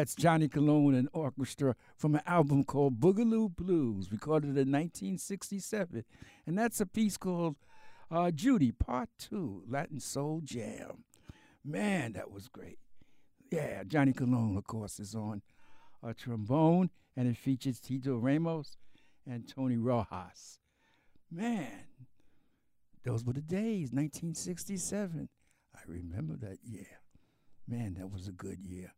That's 0.00 0.14
Johnny 0.14 0.48
Colon 0.48 0.94
and 0.94 1.10
orchestra 1.12 1.76
from 1.94 2.14
an 2.14 2.22
album 2.24 2.64
called 2.64 3.00
Boogaloo 3.00 3.54
Blues, 3.54 4.10
recorded 4.10 4.56
in 4.56 4.72
1967. 4.72 6.04
And 6.46 6.56
that's 6.56 6.80
a 6.80 6.86
piece 6.86 7.18
called 7.18 7.56
uh, 8.10 8.30
Judy, 8.30 8.72
Part 8.72 9.10
2, 9.18 9.64
Latin 9.68 10.00
Soul 10.00 10.40
Jam. 10.42 11.04
Man, 11.62 12.14
that 12.14 12.30
was 12.30 12.48
great. 12.48 12.78
Yeah, 13.50 13.82
Johnny 13.86 14.14
Colon, 14.14 14.56
of 14.56 14.64
course, 14.64 14.98
is 15.00 15.14
on 15.14 15.42
a 16.02 16.14
trombone, 16.14 16.88
and 17.14 17.28
it 17.28 17.36
features 17.36 17.78
Tito 17.78 18.16
Ramos 18.16 18.78
and 19.26 19.46
Tony 19.46 19.76
Rojas. 19.76 20.60
Man, 21.30 21.88
those 23.04 23.22
were 23.22 23.34
the 23.34 23.42
days, 23.42 23.92
1967. 23.92 25.28
I 25.74 25.80
remember 25.86 26.36
that 26.36 26.60
year. 26.64 27.00
Man, 27.68 27.96
that 27.98 28.10
was 28.10 28.28
a 28.28 28.32
good 28.32 28.64
year. 28.64 28.94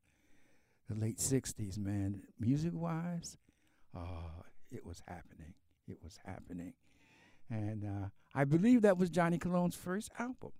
The 0.92 1.00
late 1.00 1.18
60s, 1.18 1.78
man. 1.78 2.22
Music 2.38 2.72
wise, 2.74 3.38
uh, 3.96 4.42
it 4.70 4.84
was 4.84 5.00
happening. 5.08 5.54
It 5.88 5.96
was 6.02 6.18
happening. 6.26 6.74
And 7.48 7.84
uh, 7.84 8.08
I 8.34 8.44
believe 8.44 8.82
that 8.82 8.98
was 8.98 9.08
Johnny 9.08 9.38
Colon's 9.38 9.74
first 9.74 10.10
album. 10.18 10.52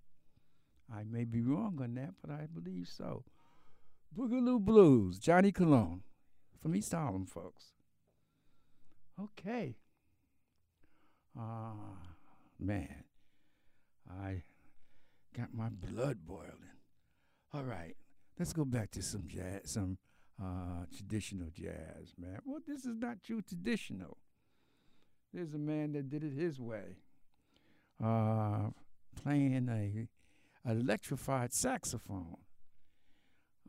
I 0.91 1.03
may 1.03 1.23
be 1.23 1.41
wrong 1.41 1.79
on 1.83 1.93
that, 1.95 2.15
but 2.19 2.31
I 2.31 2.47
believe 2.51 2.87
so. 2.87 3.25
Boogaloo 4.17 4.59
Blues, 4.59 5.19
Johnny 5.19 5.51
Colon 5.51 6.01
from 6.59 6.75
East 6.75 6.93
Harlem, 6.93 7.27
folks. 7.27 7.65
Okay. 9.21 9.75
Ah, 11.37 11.73
man. 12.59 13.03
I 14.09 14.41
got 15.37 15.53
my 15.53 15.69
blood 15.69 16.25
boiling. 16.25 16.79
All 17.53 17.63
right, 17.63 17.95
let's 18.39 18.53
go 18.53 18.65
back 18.65 18.89
to 18.91 19.03
some 19.03 19.25
jazz, 19.27 19.61
some 19.65 19.99
uh, 20.41 20.85
traditional 20.95 21.49
jazz, 21.53 22.13
man. 22.17 22.39
Well, 22.45 22.61
this 22.67 22.85
is 22.85 22.95
not 22.95 23.23
true 23.23 23.41
traditional. 23.41 24.17
There's 25.33 25.53
a 25.53 25.59
man 25.59 25.93
that 25.93 26.09
did 26.09 26.23
it 26.23 26.33
his 26.33 26.59
way, 26.59 26.97
uh, 28.03 28.69
playing 29.21 29.67
a 29.69 30.07
electrified 30.69 31.53
saxophone 31.53 32.37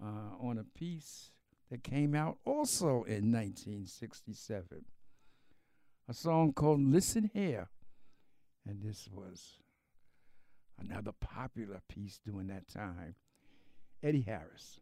uh, 0.02 0.36
on 0.40 0.58
a 0.58 0.78
piece 0.78 1.30
that 1.70 1.82
came 1.82 2.14
out 2.14 2.38
also 2.44 3.04
in 3.04 3.32
1967. 3.32 4.84
A 6.08 6.14
song 6.14 6.52
called 6.52 6.80
Listen 6.80 7.30
Here. 7.32 7.68
And 8.66 8.82
this 8.82 9.08
was 9.10 9.58
another 10.78 11.12
popular 11.12 11.80
piece 11.88 12.20
during 12.24 12.48
that 12.48 12.68
time. 12.68 13.14
Eddie 14.02 14.22
Harris. 14.26 14.80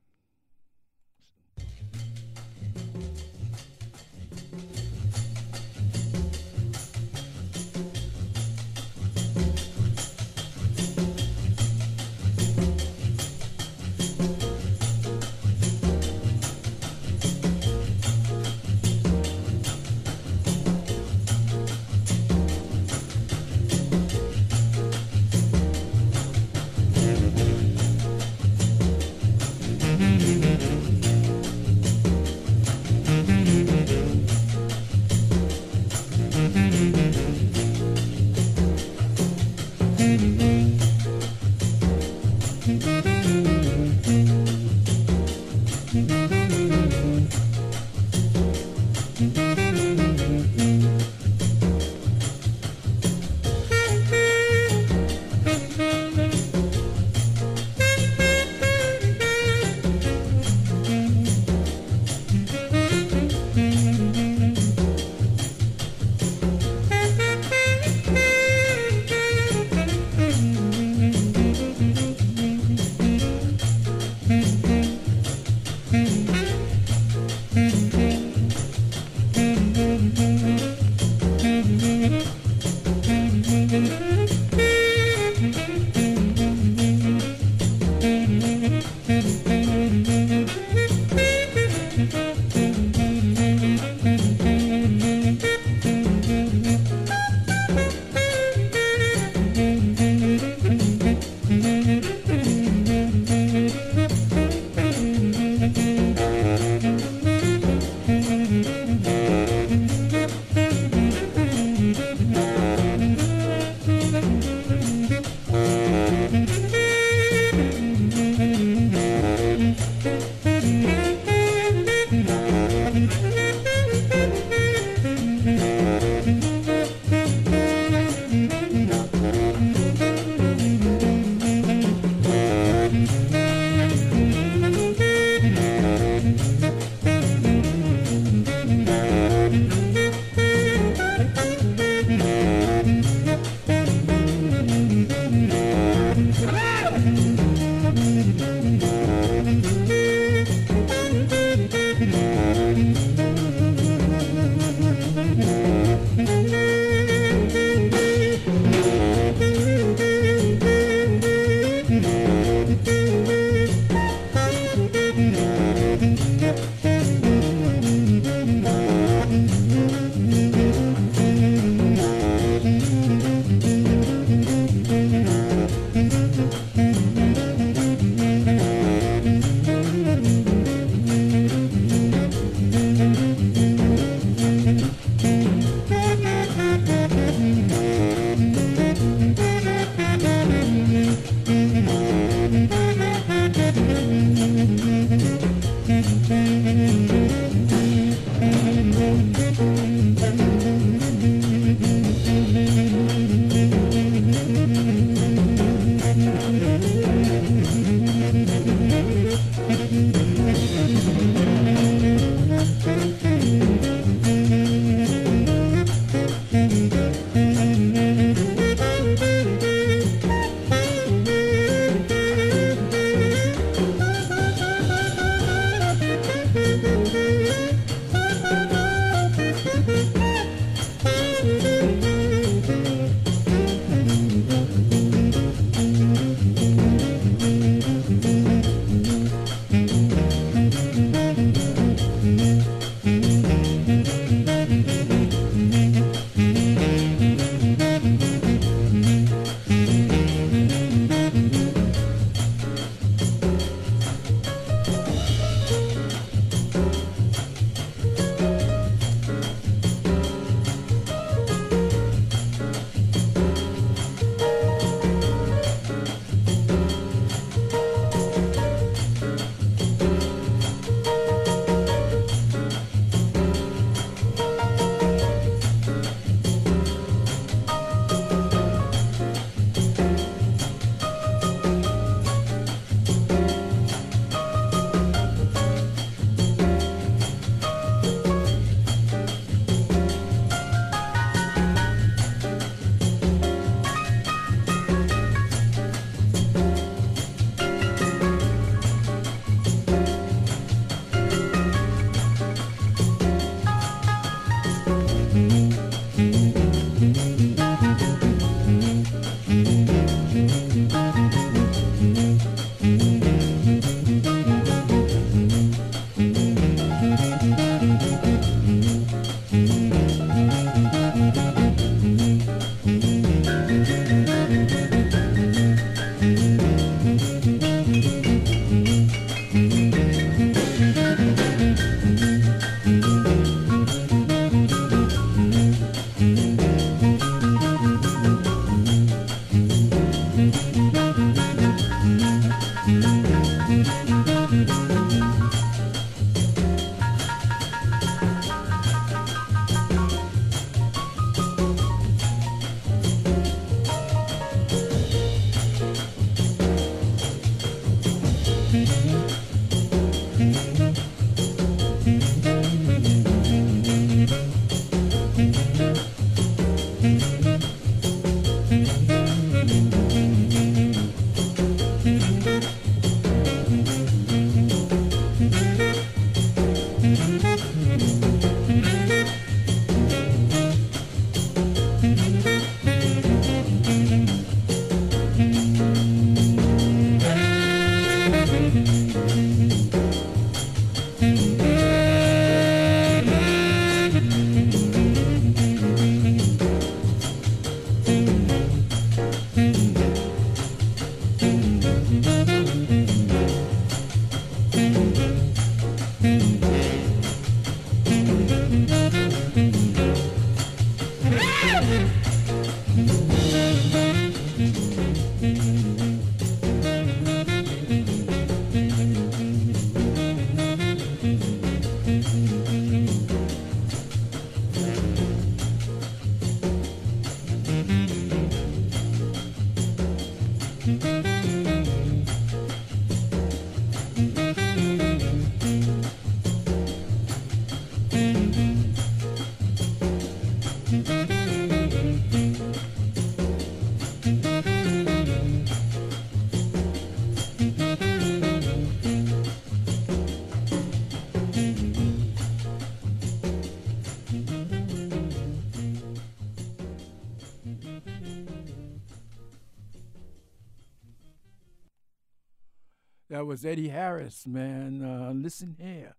That 463.42 463.46
was 463.46 463.64
Eddie 463.64 463.88
Harris, 463.88 464.46
man. 464.46 465.02
Uh, 465.02 465.32
listen 465.34 465.74
here. 465.76 466.14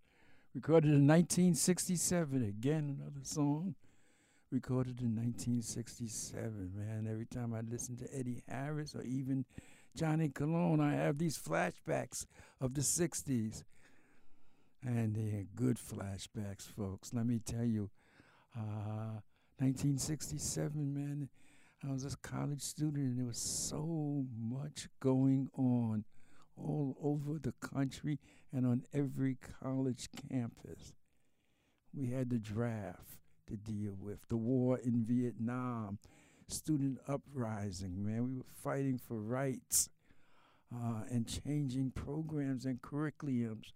Recorded 0.53 0.89
in 0.89 1.07
1967. 1.07 2.43
Again, 2.43 2.97
another 2.99 3.24
song. 3.24 3.76
Recorded 4.51 4.99
in 4.99 5.15
1967, 5.15 6.74
man. 6.76 7.07
Every 7.09 7.26
time 7.26 7.53
I 7.53 7.61
listen 7.61 7.95
to 7.95 8.13
Eddie 8.13 8.43
Harris 8.49 8.93
or 8.93 9.03
even 9.03 9.45
Johnny 9.95 10.28
Colon, 10.28 10.82
I 10.82 10.95
have 10.95 11.17
these 11.17 11.38
flashbacks 11.38 12.26
of 12.59 12.74
the 12.74 12.82
60s. 12.82 13.63
And 14.86 15.15
they're 15.15 15.45
good 15.55 15.78
flashbacks, 15.78 16.63
folks. 16.63 17.13
Let 17.13 17.26
me 17.26 17.39
tell 17.39 17.63
you, 17.63 17.89
uh, 18.53 19.21
1967, 19.59 20.93
man, 20.93 21.30
I 21.88 21.93
was 21.93 22.03
a 22.03 22.17
college 22.17 22.61
student 22.61 22.97
and 22.97 23.17
there 23.17 23.26
was 23.26 23.38
so 23.38 24.26
much 24.38 24.89
going 24.99 25.49
on 25.57 26.03
all 26.57 26.95
over 27.01 27.39
the 27.39 27.53
country 27.53 28.19
and 28.51 28.65
on 28.65 28.83
every 28.93 29.37
college 29.61 30.09
campus. 30.29 30.93
We 31.93 32.09
had 32.11 32.29
the 32.29 32.39
draft 32.39 33.19
to 33.47 33.55
deal 33.55 33.95
with, 33.99 34.19
the 34.29 34.37
war 34.37 34.79
in 34.79 35.03
Vietnam, 35.05 35.99
student 36.47 36.99
uprising, 37.07 38.03
man. 38.03 38.25
We 38.25 38.37
were 38.37 38.43
fighting 38.63 38.97
for 38.97 39.19
rights 39.19 39.89
uh, 40.73 41.03
and 41.09 41.27
changing 41.27 41.91
programs 41.91 42.65
and 42.65 42.81
curriculums. 42.81 43.71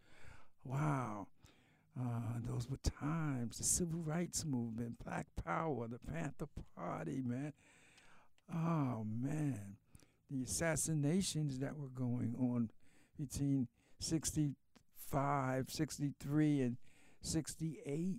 Wow. 0.64 1.28
Uh, 2.00 2.40
those 2.48 2.70
were 2.70 2.78
times. 2.78 3.58
The 3.58 3.64
civil 3.64 4.02
rights 4.02 4.46
movement, 4.46 5.04
Black 5.04 5.28
Power, 5.44 5.88
the 5.88 6.00
Panther 6.00 6.48
Party, 6.76 7.22
man. 7.26 7.54
Oh, 8.54 9.06
man 9.06 9.78
the 10.30 10.44
assassinations 10.44 11.60
that 11.60 11.78
were 11.78 11.90
going 11.90 12.36
on 12.40 12.70
between 13.18 13.68
65, 14.00 15.70
63, 15.70 16.62
and 16.62 16.78
68. 17.22 18.18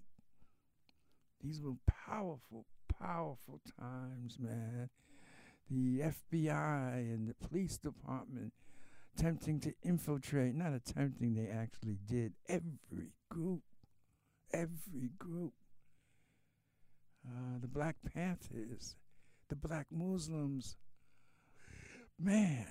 These 1.43 1.61
were 1.63 1.75
powerful, 1.87 2.67
powerful 3.01 3.61
times, 3.79 4.39
man. 4.39 4.91
The 5.71 6.01
FBI 6.01 6.95
and 6.95 7.29
the 7.29 7.35
police 7.47 7.77
department 7.77 8.53
attempting 9.15 9.61
to 9.61 9.75
infiltrate, 9.83 10.55
not 10.55 10.73
attempting, 10.73 11.35
they 11.35 11.49
actually 11.49 11.99
did. 12.07 12.33
Every 12.49 13.13
group, 13.29 13.63
every 14.53 15.11
group. 15.19 15.53
Uh, 17.27 17.59
the 17.61 17.69
Black 17.69 17.97
Panthers, 18.15 18.97
the 19.49 19.57
Black 19.57 19.87
Muslims, 19.91 20.77
man, 22.19 22.67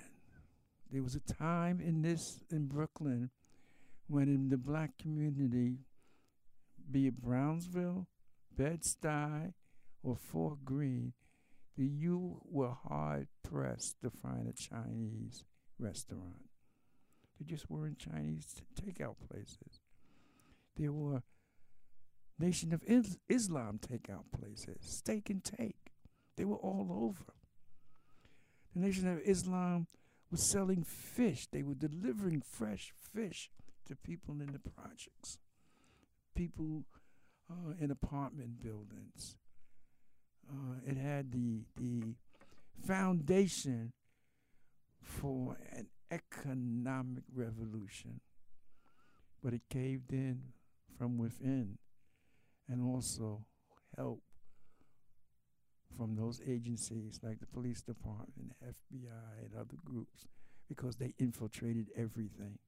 there 0.90 1.02
was 1.02 1.14
a 1.14 1.20
time 1.20 1.80
in 1.80 2.02
this 2.02 2.42
in 2.50 2.66
Brooklyn 2.66 3.30
when 4.06 4.28
in 4.28 4.48
the 4.48 4.56
black 4.56 4.98
community, 4.98 5.78
be 6.90 7.06
it 7.06 7.20
Brownsville, 7.20 8.06
Bed-Stuy, 8.56 9.52
or 10.02 10.16
Fort 10.16 10.64
Greene, 10.64 11.12
the 11.76 11.86
you 11.86 12.40
were 12.44 12.74
hard 12.88 13.28
pressed 13.42 14.00
to 14.02 14.10
find 14.10 14.48
a 14.48 14.52
Chinese 14.52 15.44
restaurant. 15.78 16.48
There 17.38 17.46
just 17.46 17.70
weren't 17.70 17.98
Chinese 17.98 18.62
takeout 18.74 19.16
places. 19.28 19.80
There 20.76 20.92
were 20.92 21.22
Nation 22.38 22.72
of 22.72 22.82
Islam 23.28 23.78
takeout 23.78 24.24
places, 24.36 24.78
steak 24.80 25.30
and 25.30 25.42
take. 25.44 25.92
They 26.36 26.44
were 26.44 26.56
all 26.56 26.88
over. 26.90 27.37
The 28.78 28.86
Nation 28.86 29.08
of 29.08 29.18
Islam 29.26 29.88
was 30.30 30.40
selling 30.40 30.84
fish. 30.84 31.48
They 31.50 31.64
were 31.64 31.74
delivering 31.74 32.42
fresh 32.42 32.92
fish 33.12 33.50
to 33.86 33.96
people 33.96 34.36
in 34.40 34.52
the 34.52 34.60
projects, 34.60 35.38
people 36.36 36.84
uh, 37.50 37.72
in 37.80 37.90
apartment 37.90 38.62
buildings. 38.62 39.36
Uh, 40.48 40.76
it 40.86 40.96
had 40.96 41.32
the 41.32 41.62
the 41.76 42.14
foundation 42.86 43.94
for 45.02 45.56
an 45.72 45.88
economic 46.12 47.24
revolution, 47.34 48.20
but 49.42 49.54
it 49.54 49.62
caved 49.68 50.12
in 50.12 50.52
from 50.96 51.18
within, 51.18 51.78
and 52.68 52.80
also 52.80 53.44
helped 53.96 54.22
from 55.98 56.14
those 56.14 56.40
agencies 56.46 57.18
like 57.24 57.40
the 57.40 57.46
police 57.46 57.82
department, 57.82 58.52
FBI, 58.64 59.44
and 59.44 59.54
other 59.58 59.76
groups 59.84 60.26
because 60.68 60.96
they 60.96 61.12
infiltrated 61.18 61.88
everything. 61.96 62.58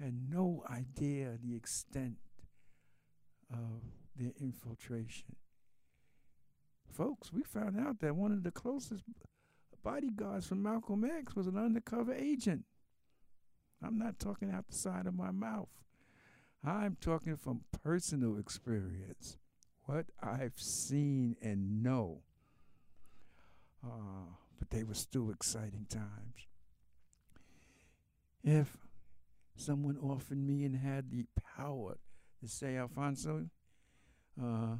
Had 0.00 0.14
no 0.30 0.64
idea 0.70 1.38
the 1.42 1.54
extent 1.54 2.16
of 3.52 3.82
their 4.16 4.32
infiltration. 4.40 5.36
Folks, 6.90 7.32
we 7.32 7.42
found 7.42 7.78
out 7.78 8.00
that 8.00 8.16
one 8.16 8.32
of 8.32 8.44
the 8.44 8.50
closest 8.50 9.04
bodyguards 9.82 10.46
from 10.46 10.62
Malcolm 10.62 11.04
X 11.04 11.36
was 11.36 11.46
an 11.46 11.58
undercover 11.58 12.14
agent. 12.14 12.64
I'm 13.84 13.98
not 13.98 14.18
talking 14.18 14.50
out 14.50 14.68
the 14.68 14.74
side 14.74 15.06
of 15.06 15.14
my 15.14 15.30
mouth. 15.30 15.68
I'm 16.64 16.96
talking 16.98 17.36
from 17.36 17.60
personal 17.82 18.38
experience 18.38 19.36
what 19.86 20.06
I've 20.22 20.58
seen 20.58 21.36
and 21.42 21.82
know. 21.82 22.22
Uh, 23.84 24.32
but 24.58 24.70
they 24.70 24.82
were 24.82 24.94
still 24.94 25.30
exciting 25.30 25.86
times. 25.88 26.48
If 28.42 28.76
someone 29.56 29.98
offered 29.98 30.38
me 30.38 30.64
and 30.64 30.76
had 30.76 31.10
the 31.10 31.24
power 31.56 31.98
to 32.40 32.48
say, 32.48 32.76
Alfonso, 32.76 33.48
uh, 34.42 34.76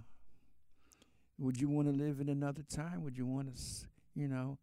would 1.39 1.61
you 1.61 1.69
want 1.69 1.89
to 1.89 1.93
live 1.93 2.21
in 2.21 2.29
another 2.29 2.63
time? 2.63 3.03
Would 3.05 3.17
you 3.17 3.27
want 3.27 3.55
to, 3.55 3.61
you 4.15 4.29
know, 4.29 4.59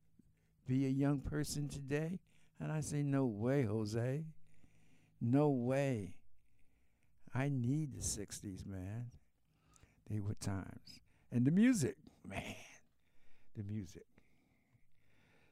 be 0.68 0.86
a 0.86 0.90
young 0.90 1.20
person 1.20 1.68
today? 1.68 2.20
And 2.60 2.72
I 2.72 2.82
say, 2.82 3.02
no 3.02 3.26
way, 3.26 3.64
Jose. 3.64 4.24
No 5.20 5.50
way. 5.50 6.14
I 7.34 7.50
need 7.50 7.94
the 7.94 8.02
60s, 8.02 8.66
man. 8.66 9.12
They 10.12 10.20
were 10.20 10.34
times. 10.34 11.00
And 11.32 11.46
the 11.46 11.52
music, 11.52 11.96
man, 12.28 12.56
the 13.56 13.64
music. 13.64 14.06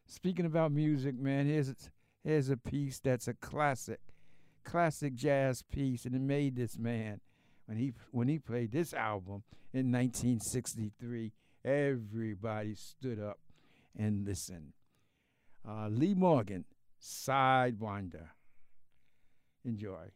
Speaking 0.05 0.45
about 0.45 0.73
music, 0.73 1.17
man, 1.17 1.45
here's 1.45 1.73
here's 2.25 2.49
a 2.49 2.57
piece 2.57 2.99
that's 2.99 3.29
a 3.29 3.33
classic, 3.35 4.01
classic 4.65 5.15
jazz 5.15 5.61
piece, 5.61 6.03
and 6.03 6.13
it 6.13 6.21
made 6.21 6.57
this 6.57 6.77
man 6.77 7.21
when 7.67 7.77
he 7.77 7.93
when 8.11 8.27
he 8.27 8.37
played 8.37 8.73
this 8.73 8.93
album 8.93 9.43
in 9.71 9.91
1963. 9.91 11.31
Everybody 11.63 12.75
stood 12.75 13.21
up 13.21 13.39
and 13.97 14.25
listened. 14.25 14.73
Uh, 15.65 15.87
Lee 15.87 16.15
Morgan, 16.15 16.65
Sidewinder. 17.01 18.29
Enjoy. 19.63 20.11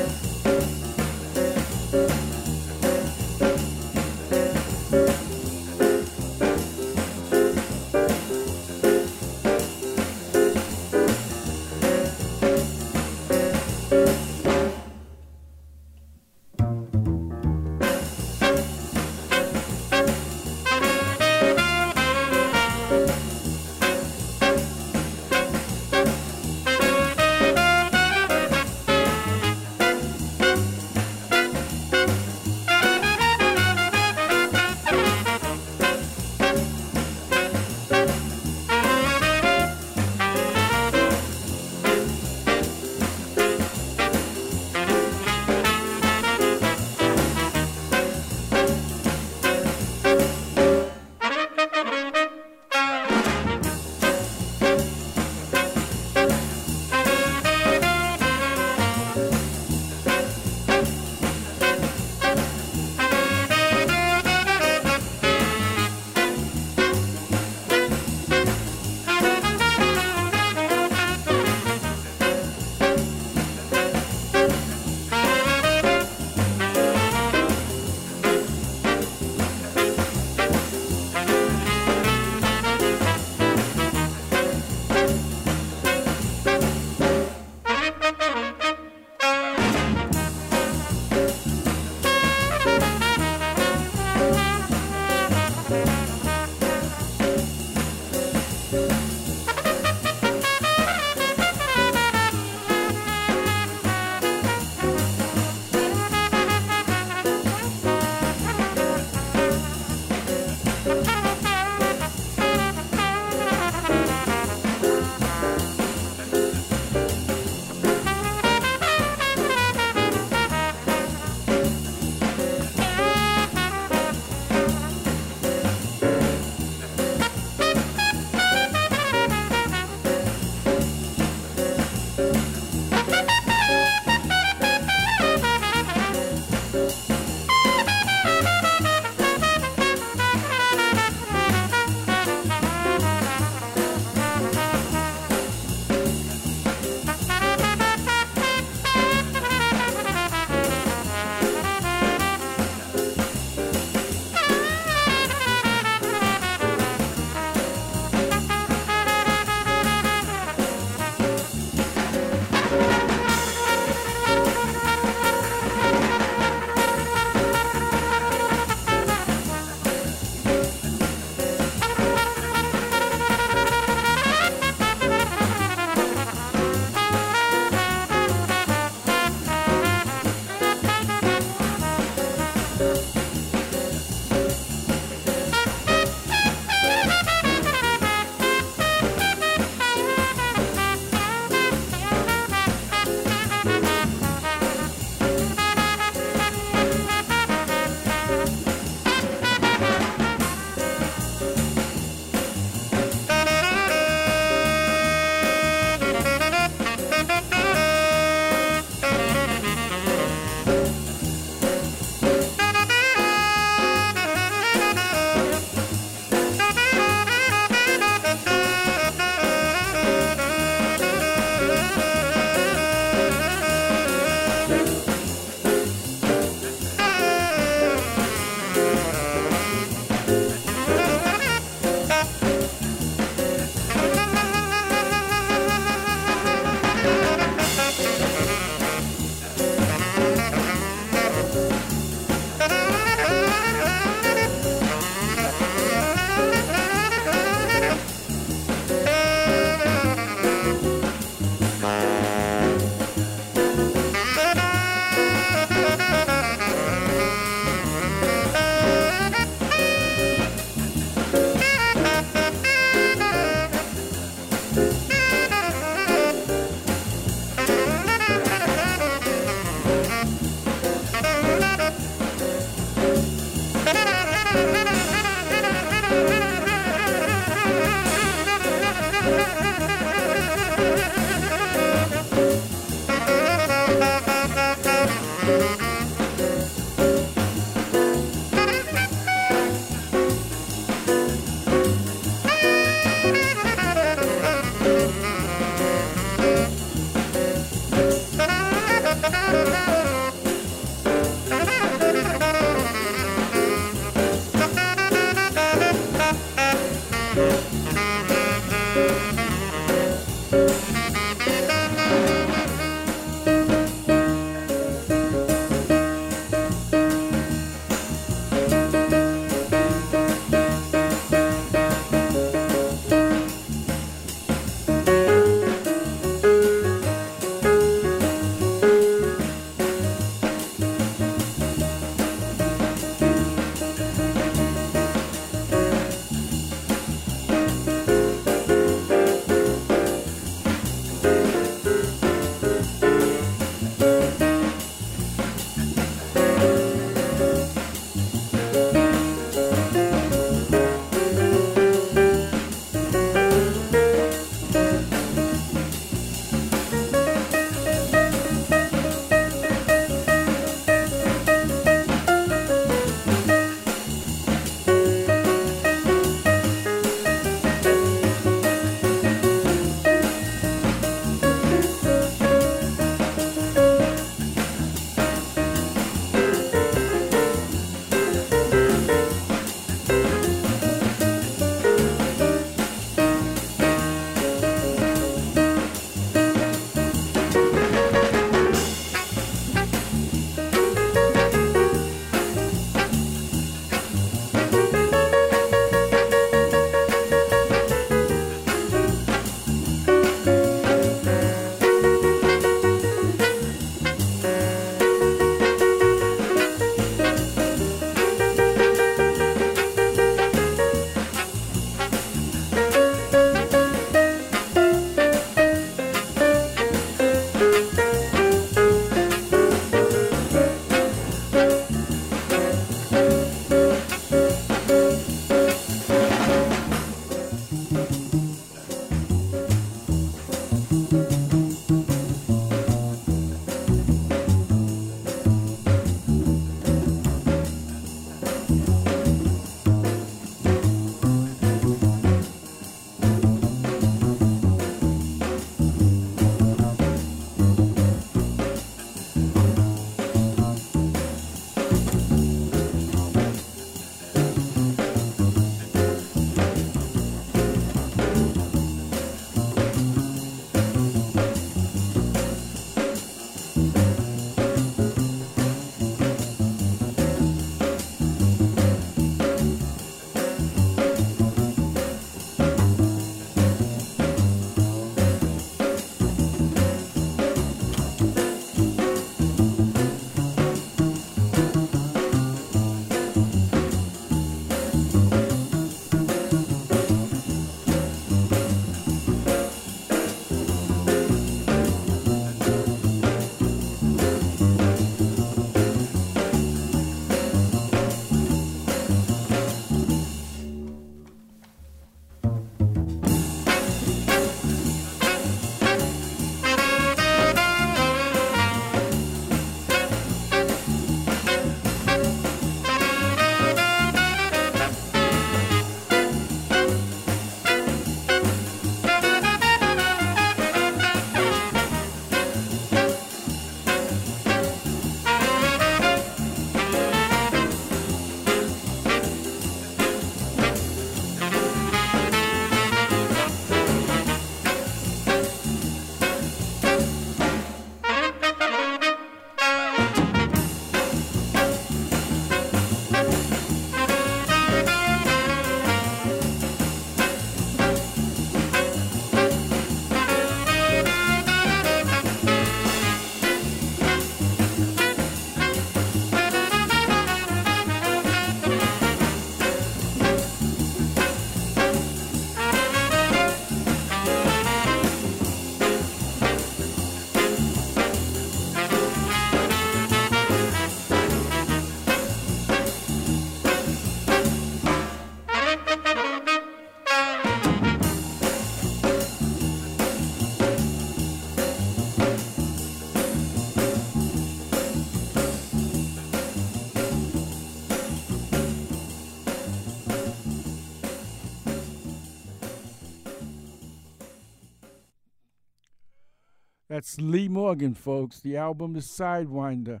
That's 597.14 597.22
Lee 597.24 597.48
Morgan, 597.48 597.94
folks. 597.94 598.40
The 598.40 598.56
album 598.56 598.96
is 598.96 599.06
Sidewinder, 599.06 600.00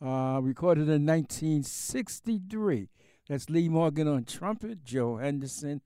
uh, 0.00 0.38
recorded 0.40 0.88
in 0.88 1.04
1963. 1.04 2.90
That's 3.28 3.50
Lee 3.50 3.68
Morgan 3.68 4.06
on 4.06 4.22
trumpet, 4.22 4.84
Joe 4.84 5.16
Henderson 5.16 5.80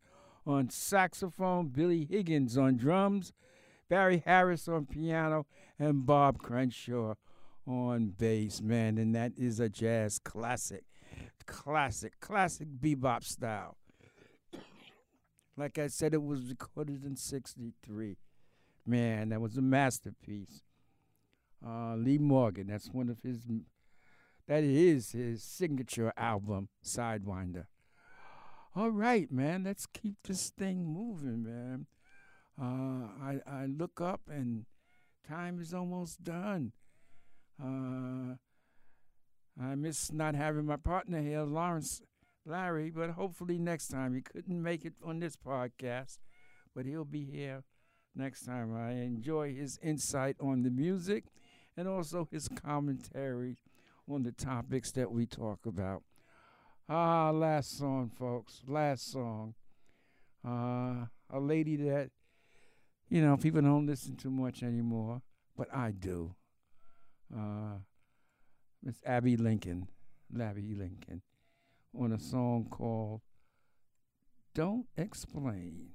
on 0.46 0.68
saxophone, 0.68 1.68
Billy 1.68 2.04
Higgins 2.04 2.58
on 2.58 2.76
drums, 2.76 3.32
Barry 3.88 4.22
Harris 4.26 4.68
on 4.68 4.84
piano, 4.84 5.46
and 5.78 6.04
Bob 6.04 6.36
Cranshaw 6.36 7.14
on 7.66 8.08
bass, 8.18 8.60
man. 8.60 8.98
And 8.98 9.14
that 9.14 9.32
is 9.38 9.60
a 9.60 9.70
jazz 9.70 10.18
classic. 10.18 10.84
Classic, 11.46 12.12
classic 12.20 12.68
bebop 12.78 13.24
style. 13.24 13.78
Like 15.56 15.78
I 15.78 15.86
said, 15.86 16.12
it 16.12 16.22
was 16.22 16.50
recorded 16.50 17.06
in 17.06 17.16
63. 17.16 18.18
Man, 18.88 19.28
that 19.28 19.40
was 19.42 19.58
a 19.58 19.60
masterpiece. 19.60 20.62
Uh, 21.62 21.94
Lee 21.96 22.16
Morgan, 22.16 22.68
that's 22.68 22.88
one 22.88 23.10
of 23.10 23.20
his, 23.20 23.40
that 24.46 24.64
is 24.64 25.12
his 25.12 25.42
signature 25.42 26.10
album, 26.16 26.70
Sidewinder. 26.82 27.66
All 28.74 28.88
right, 28.88 29.30
man, 29.30 29.64
let's 29.64 29.84
keep 29.84 30.14
this 30.24 30.48
thing 30.48 30.86
moving, 30.86 31.42
man. 31.42 31.86
Uh, 32.58 33.08
I, 33.22 33.40
I 33.46 33.66
look 33.66 34.00
up 34.00 34.22
and 34.26 34.64
time 35.28 35.60
is 35.60 35.74
almost 35.74 36.24
done. 36.24 36.72
Uh, 37.62 38.36
I 39.62 39.74
miss 39.74 40.10
not 40.10 40.34
having 40.34 40.64
my 40.64 40.76
partner 40.76 41.20
here, 41.20 41.42
Lawrence 41.42 42.00
Larry, 42.46 42.88
but 42.88 43.10
hopefully 43.10 43.58
next 43.58 43.88
time. 43.88 44.14
He 44.14 44.22
couldn't 44.22 44.62
make 44.62 44.86
it 44.86 44.94
on 45.04 45.18
this 45.20 45.36
podcast, 45.36 46.16
but 46.74 46.86
he'll 46.86 47.04
be 47.04 47.26
here 47.26 47.64
next 48.18 48.44
time. 48.44 48.76
I 48.76 48.90
enjoy 48.92 49.54
his 49.54 49.78
insight 49.82 50.36
on 50.40 50.62
the 50.62 50.70
music 50.70 51.24
and 51.76 51.88
also 51.88 52.28
his 52.30 52.48
commentary 52.48 53.56
on 54.10 54.24
the 54.24 54.32
topics 54.32 54.90
that 54.92 55.10
we 55.10 55.26
talk 55.26 55.64
about. 55.64 56.02
Ah, 56.88 57.30
last 57.30 57.78
song, 57.78 58.10
folks. 58.18 58.62
Last 58.66 59.12
song. 59.12 59.54
Uh, 60.46 61.06
a 61.30 61.38
lady 61.38 61.76
that, 61.76 62.10
you 63.08 63.22
know, 63.22 63.36
people 63.36 63.60
don't 63.60 63.86
listen 63.86 64.16
to 64.16 64.30
much 64.30 64.62
anymore, 64.62 65.22
but 65.56 65.68
I 65.74 65.92
do. 65.92 66.34
Uh, 67.34 67.78
Miss 68.82 68.96
Abbey 69.04 69.36
Lincoln, 69.36 69.88
Labby 70.32 70.74
Lincoln, 70.74 71.22
on 71.98 72.12
a 72.12 72.18
song 72.18 72.66
called 72.70 73.20
Don't 74.54 74.86
Explain. 74.96 75.90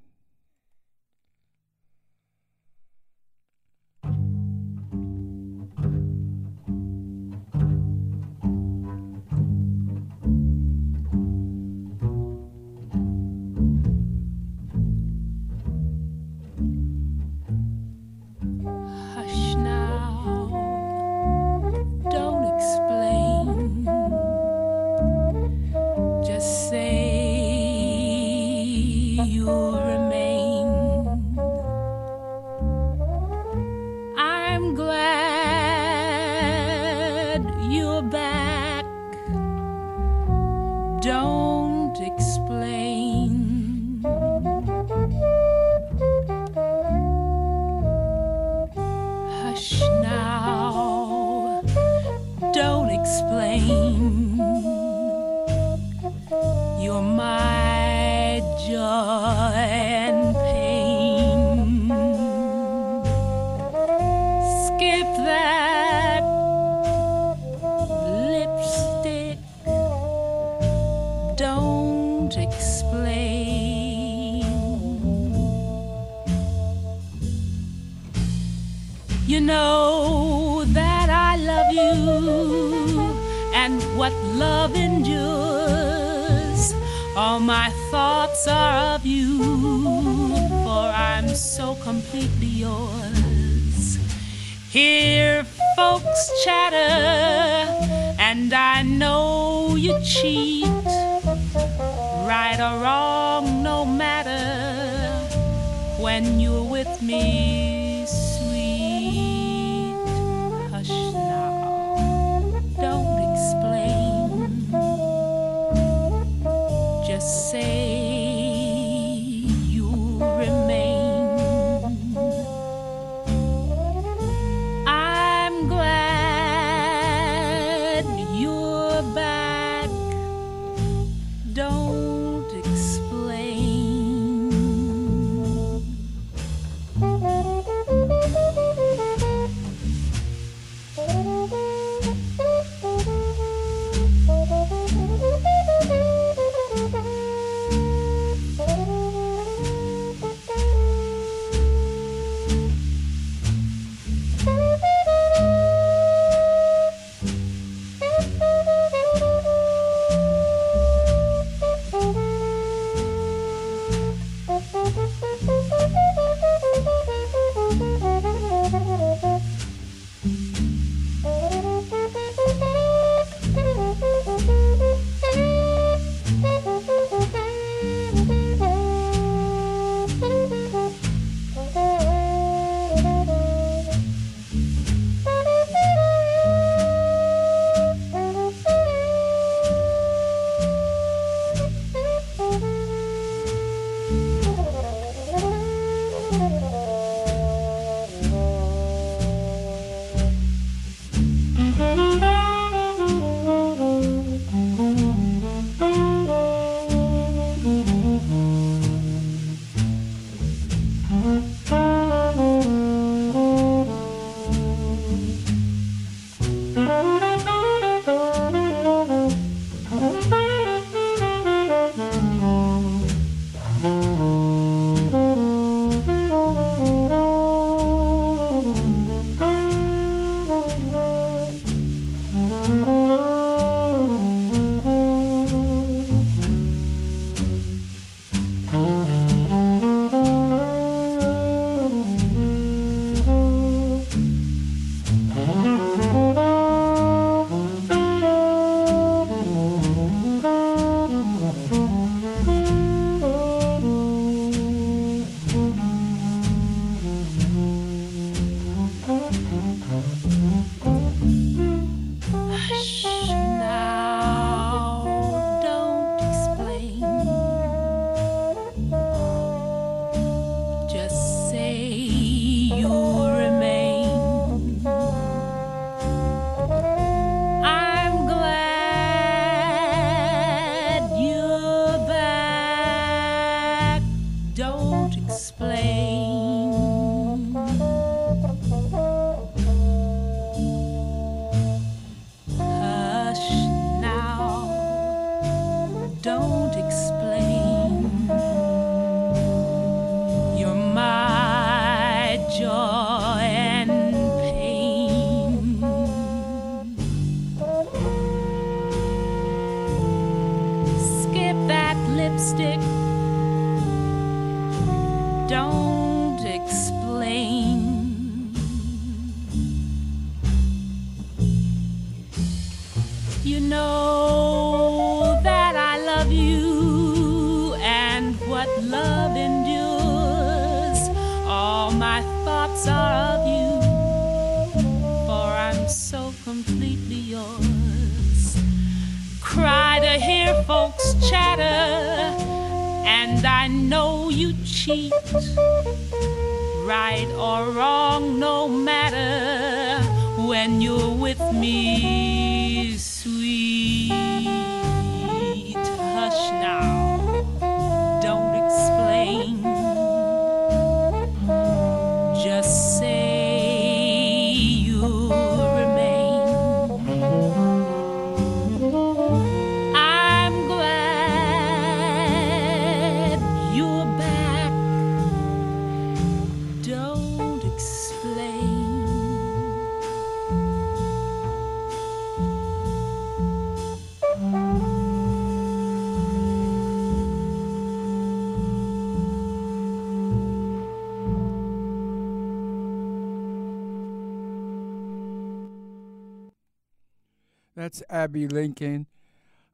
Abbey 398.09 398.47
Lincoln, 398.47 399.07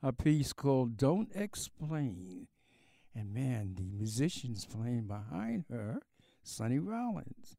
a 0.02 0.14
piece 0.14 0.54
called 0.54 0.98
Don't 0.98 1.30
Explain. 1.36 2.48
And 3.16 3.34
man, 3.34 3.76
the 3.76 3.84
musicians 3.84 4.66
playing 4.66 5.08
behind 5.08 5.66
her 5.70 6.02
Sonny 6.44 6.80
Rollins, 6.80 7.58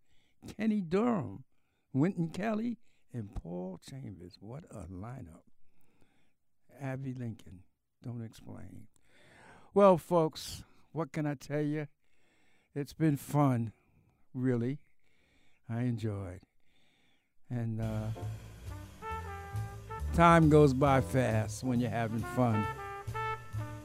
Kenny 0.57 0.81
Dorham, 0.81 1.45
Wynton 1.93 2.29
Kelly, 2.29 2.79
and 3.13 3.35
Paul 3.35 3.79
Chambers. 3.89 4.37
What 4.41 4.65
a 4.71 4.87
lineup. 4.93 5.43
Abbey 6.81 7.15
Lincoln, 7.15 7.61
Don't 8.03 8.25
Explain. 8.25 8.87
Well, 9.75 9.99
folks, 9.99 10.65
what 10.93 11.13
can 11.13 11.27
I 11.27 11.35
tell 11.35 11.61
you? 11.61 11.89
It's 12.75 12.93
been 12.93 13.17
fun, 13.17 13.73
really. 14.33 14.79
I 15.69 15.83
enjoyed. 15.83 16.41
And, 17.49 17.81
uh, 17.81 18.09
Time 20.21 20.51
goes 20.51 20.75
by 20.75 21.01
fast 21.01 21.65
when 21.65 21.81
you're 21.81 21.89
having 21.89 22.21
fun. 22.37 22.63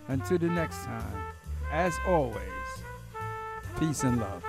Until 0.10 0.38
the 0.38 0.50
next 0.50 0.84
time, 0.84 1.24
as 1.72 1.94
always, 2.06 2.36
peace 3.80 4.04
and 4.04 4.20
love. 4.20 4.44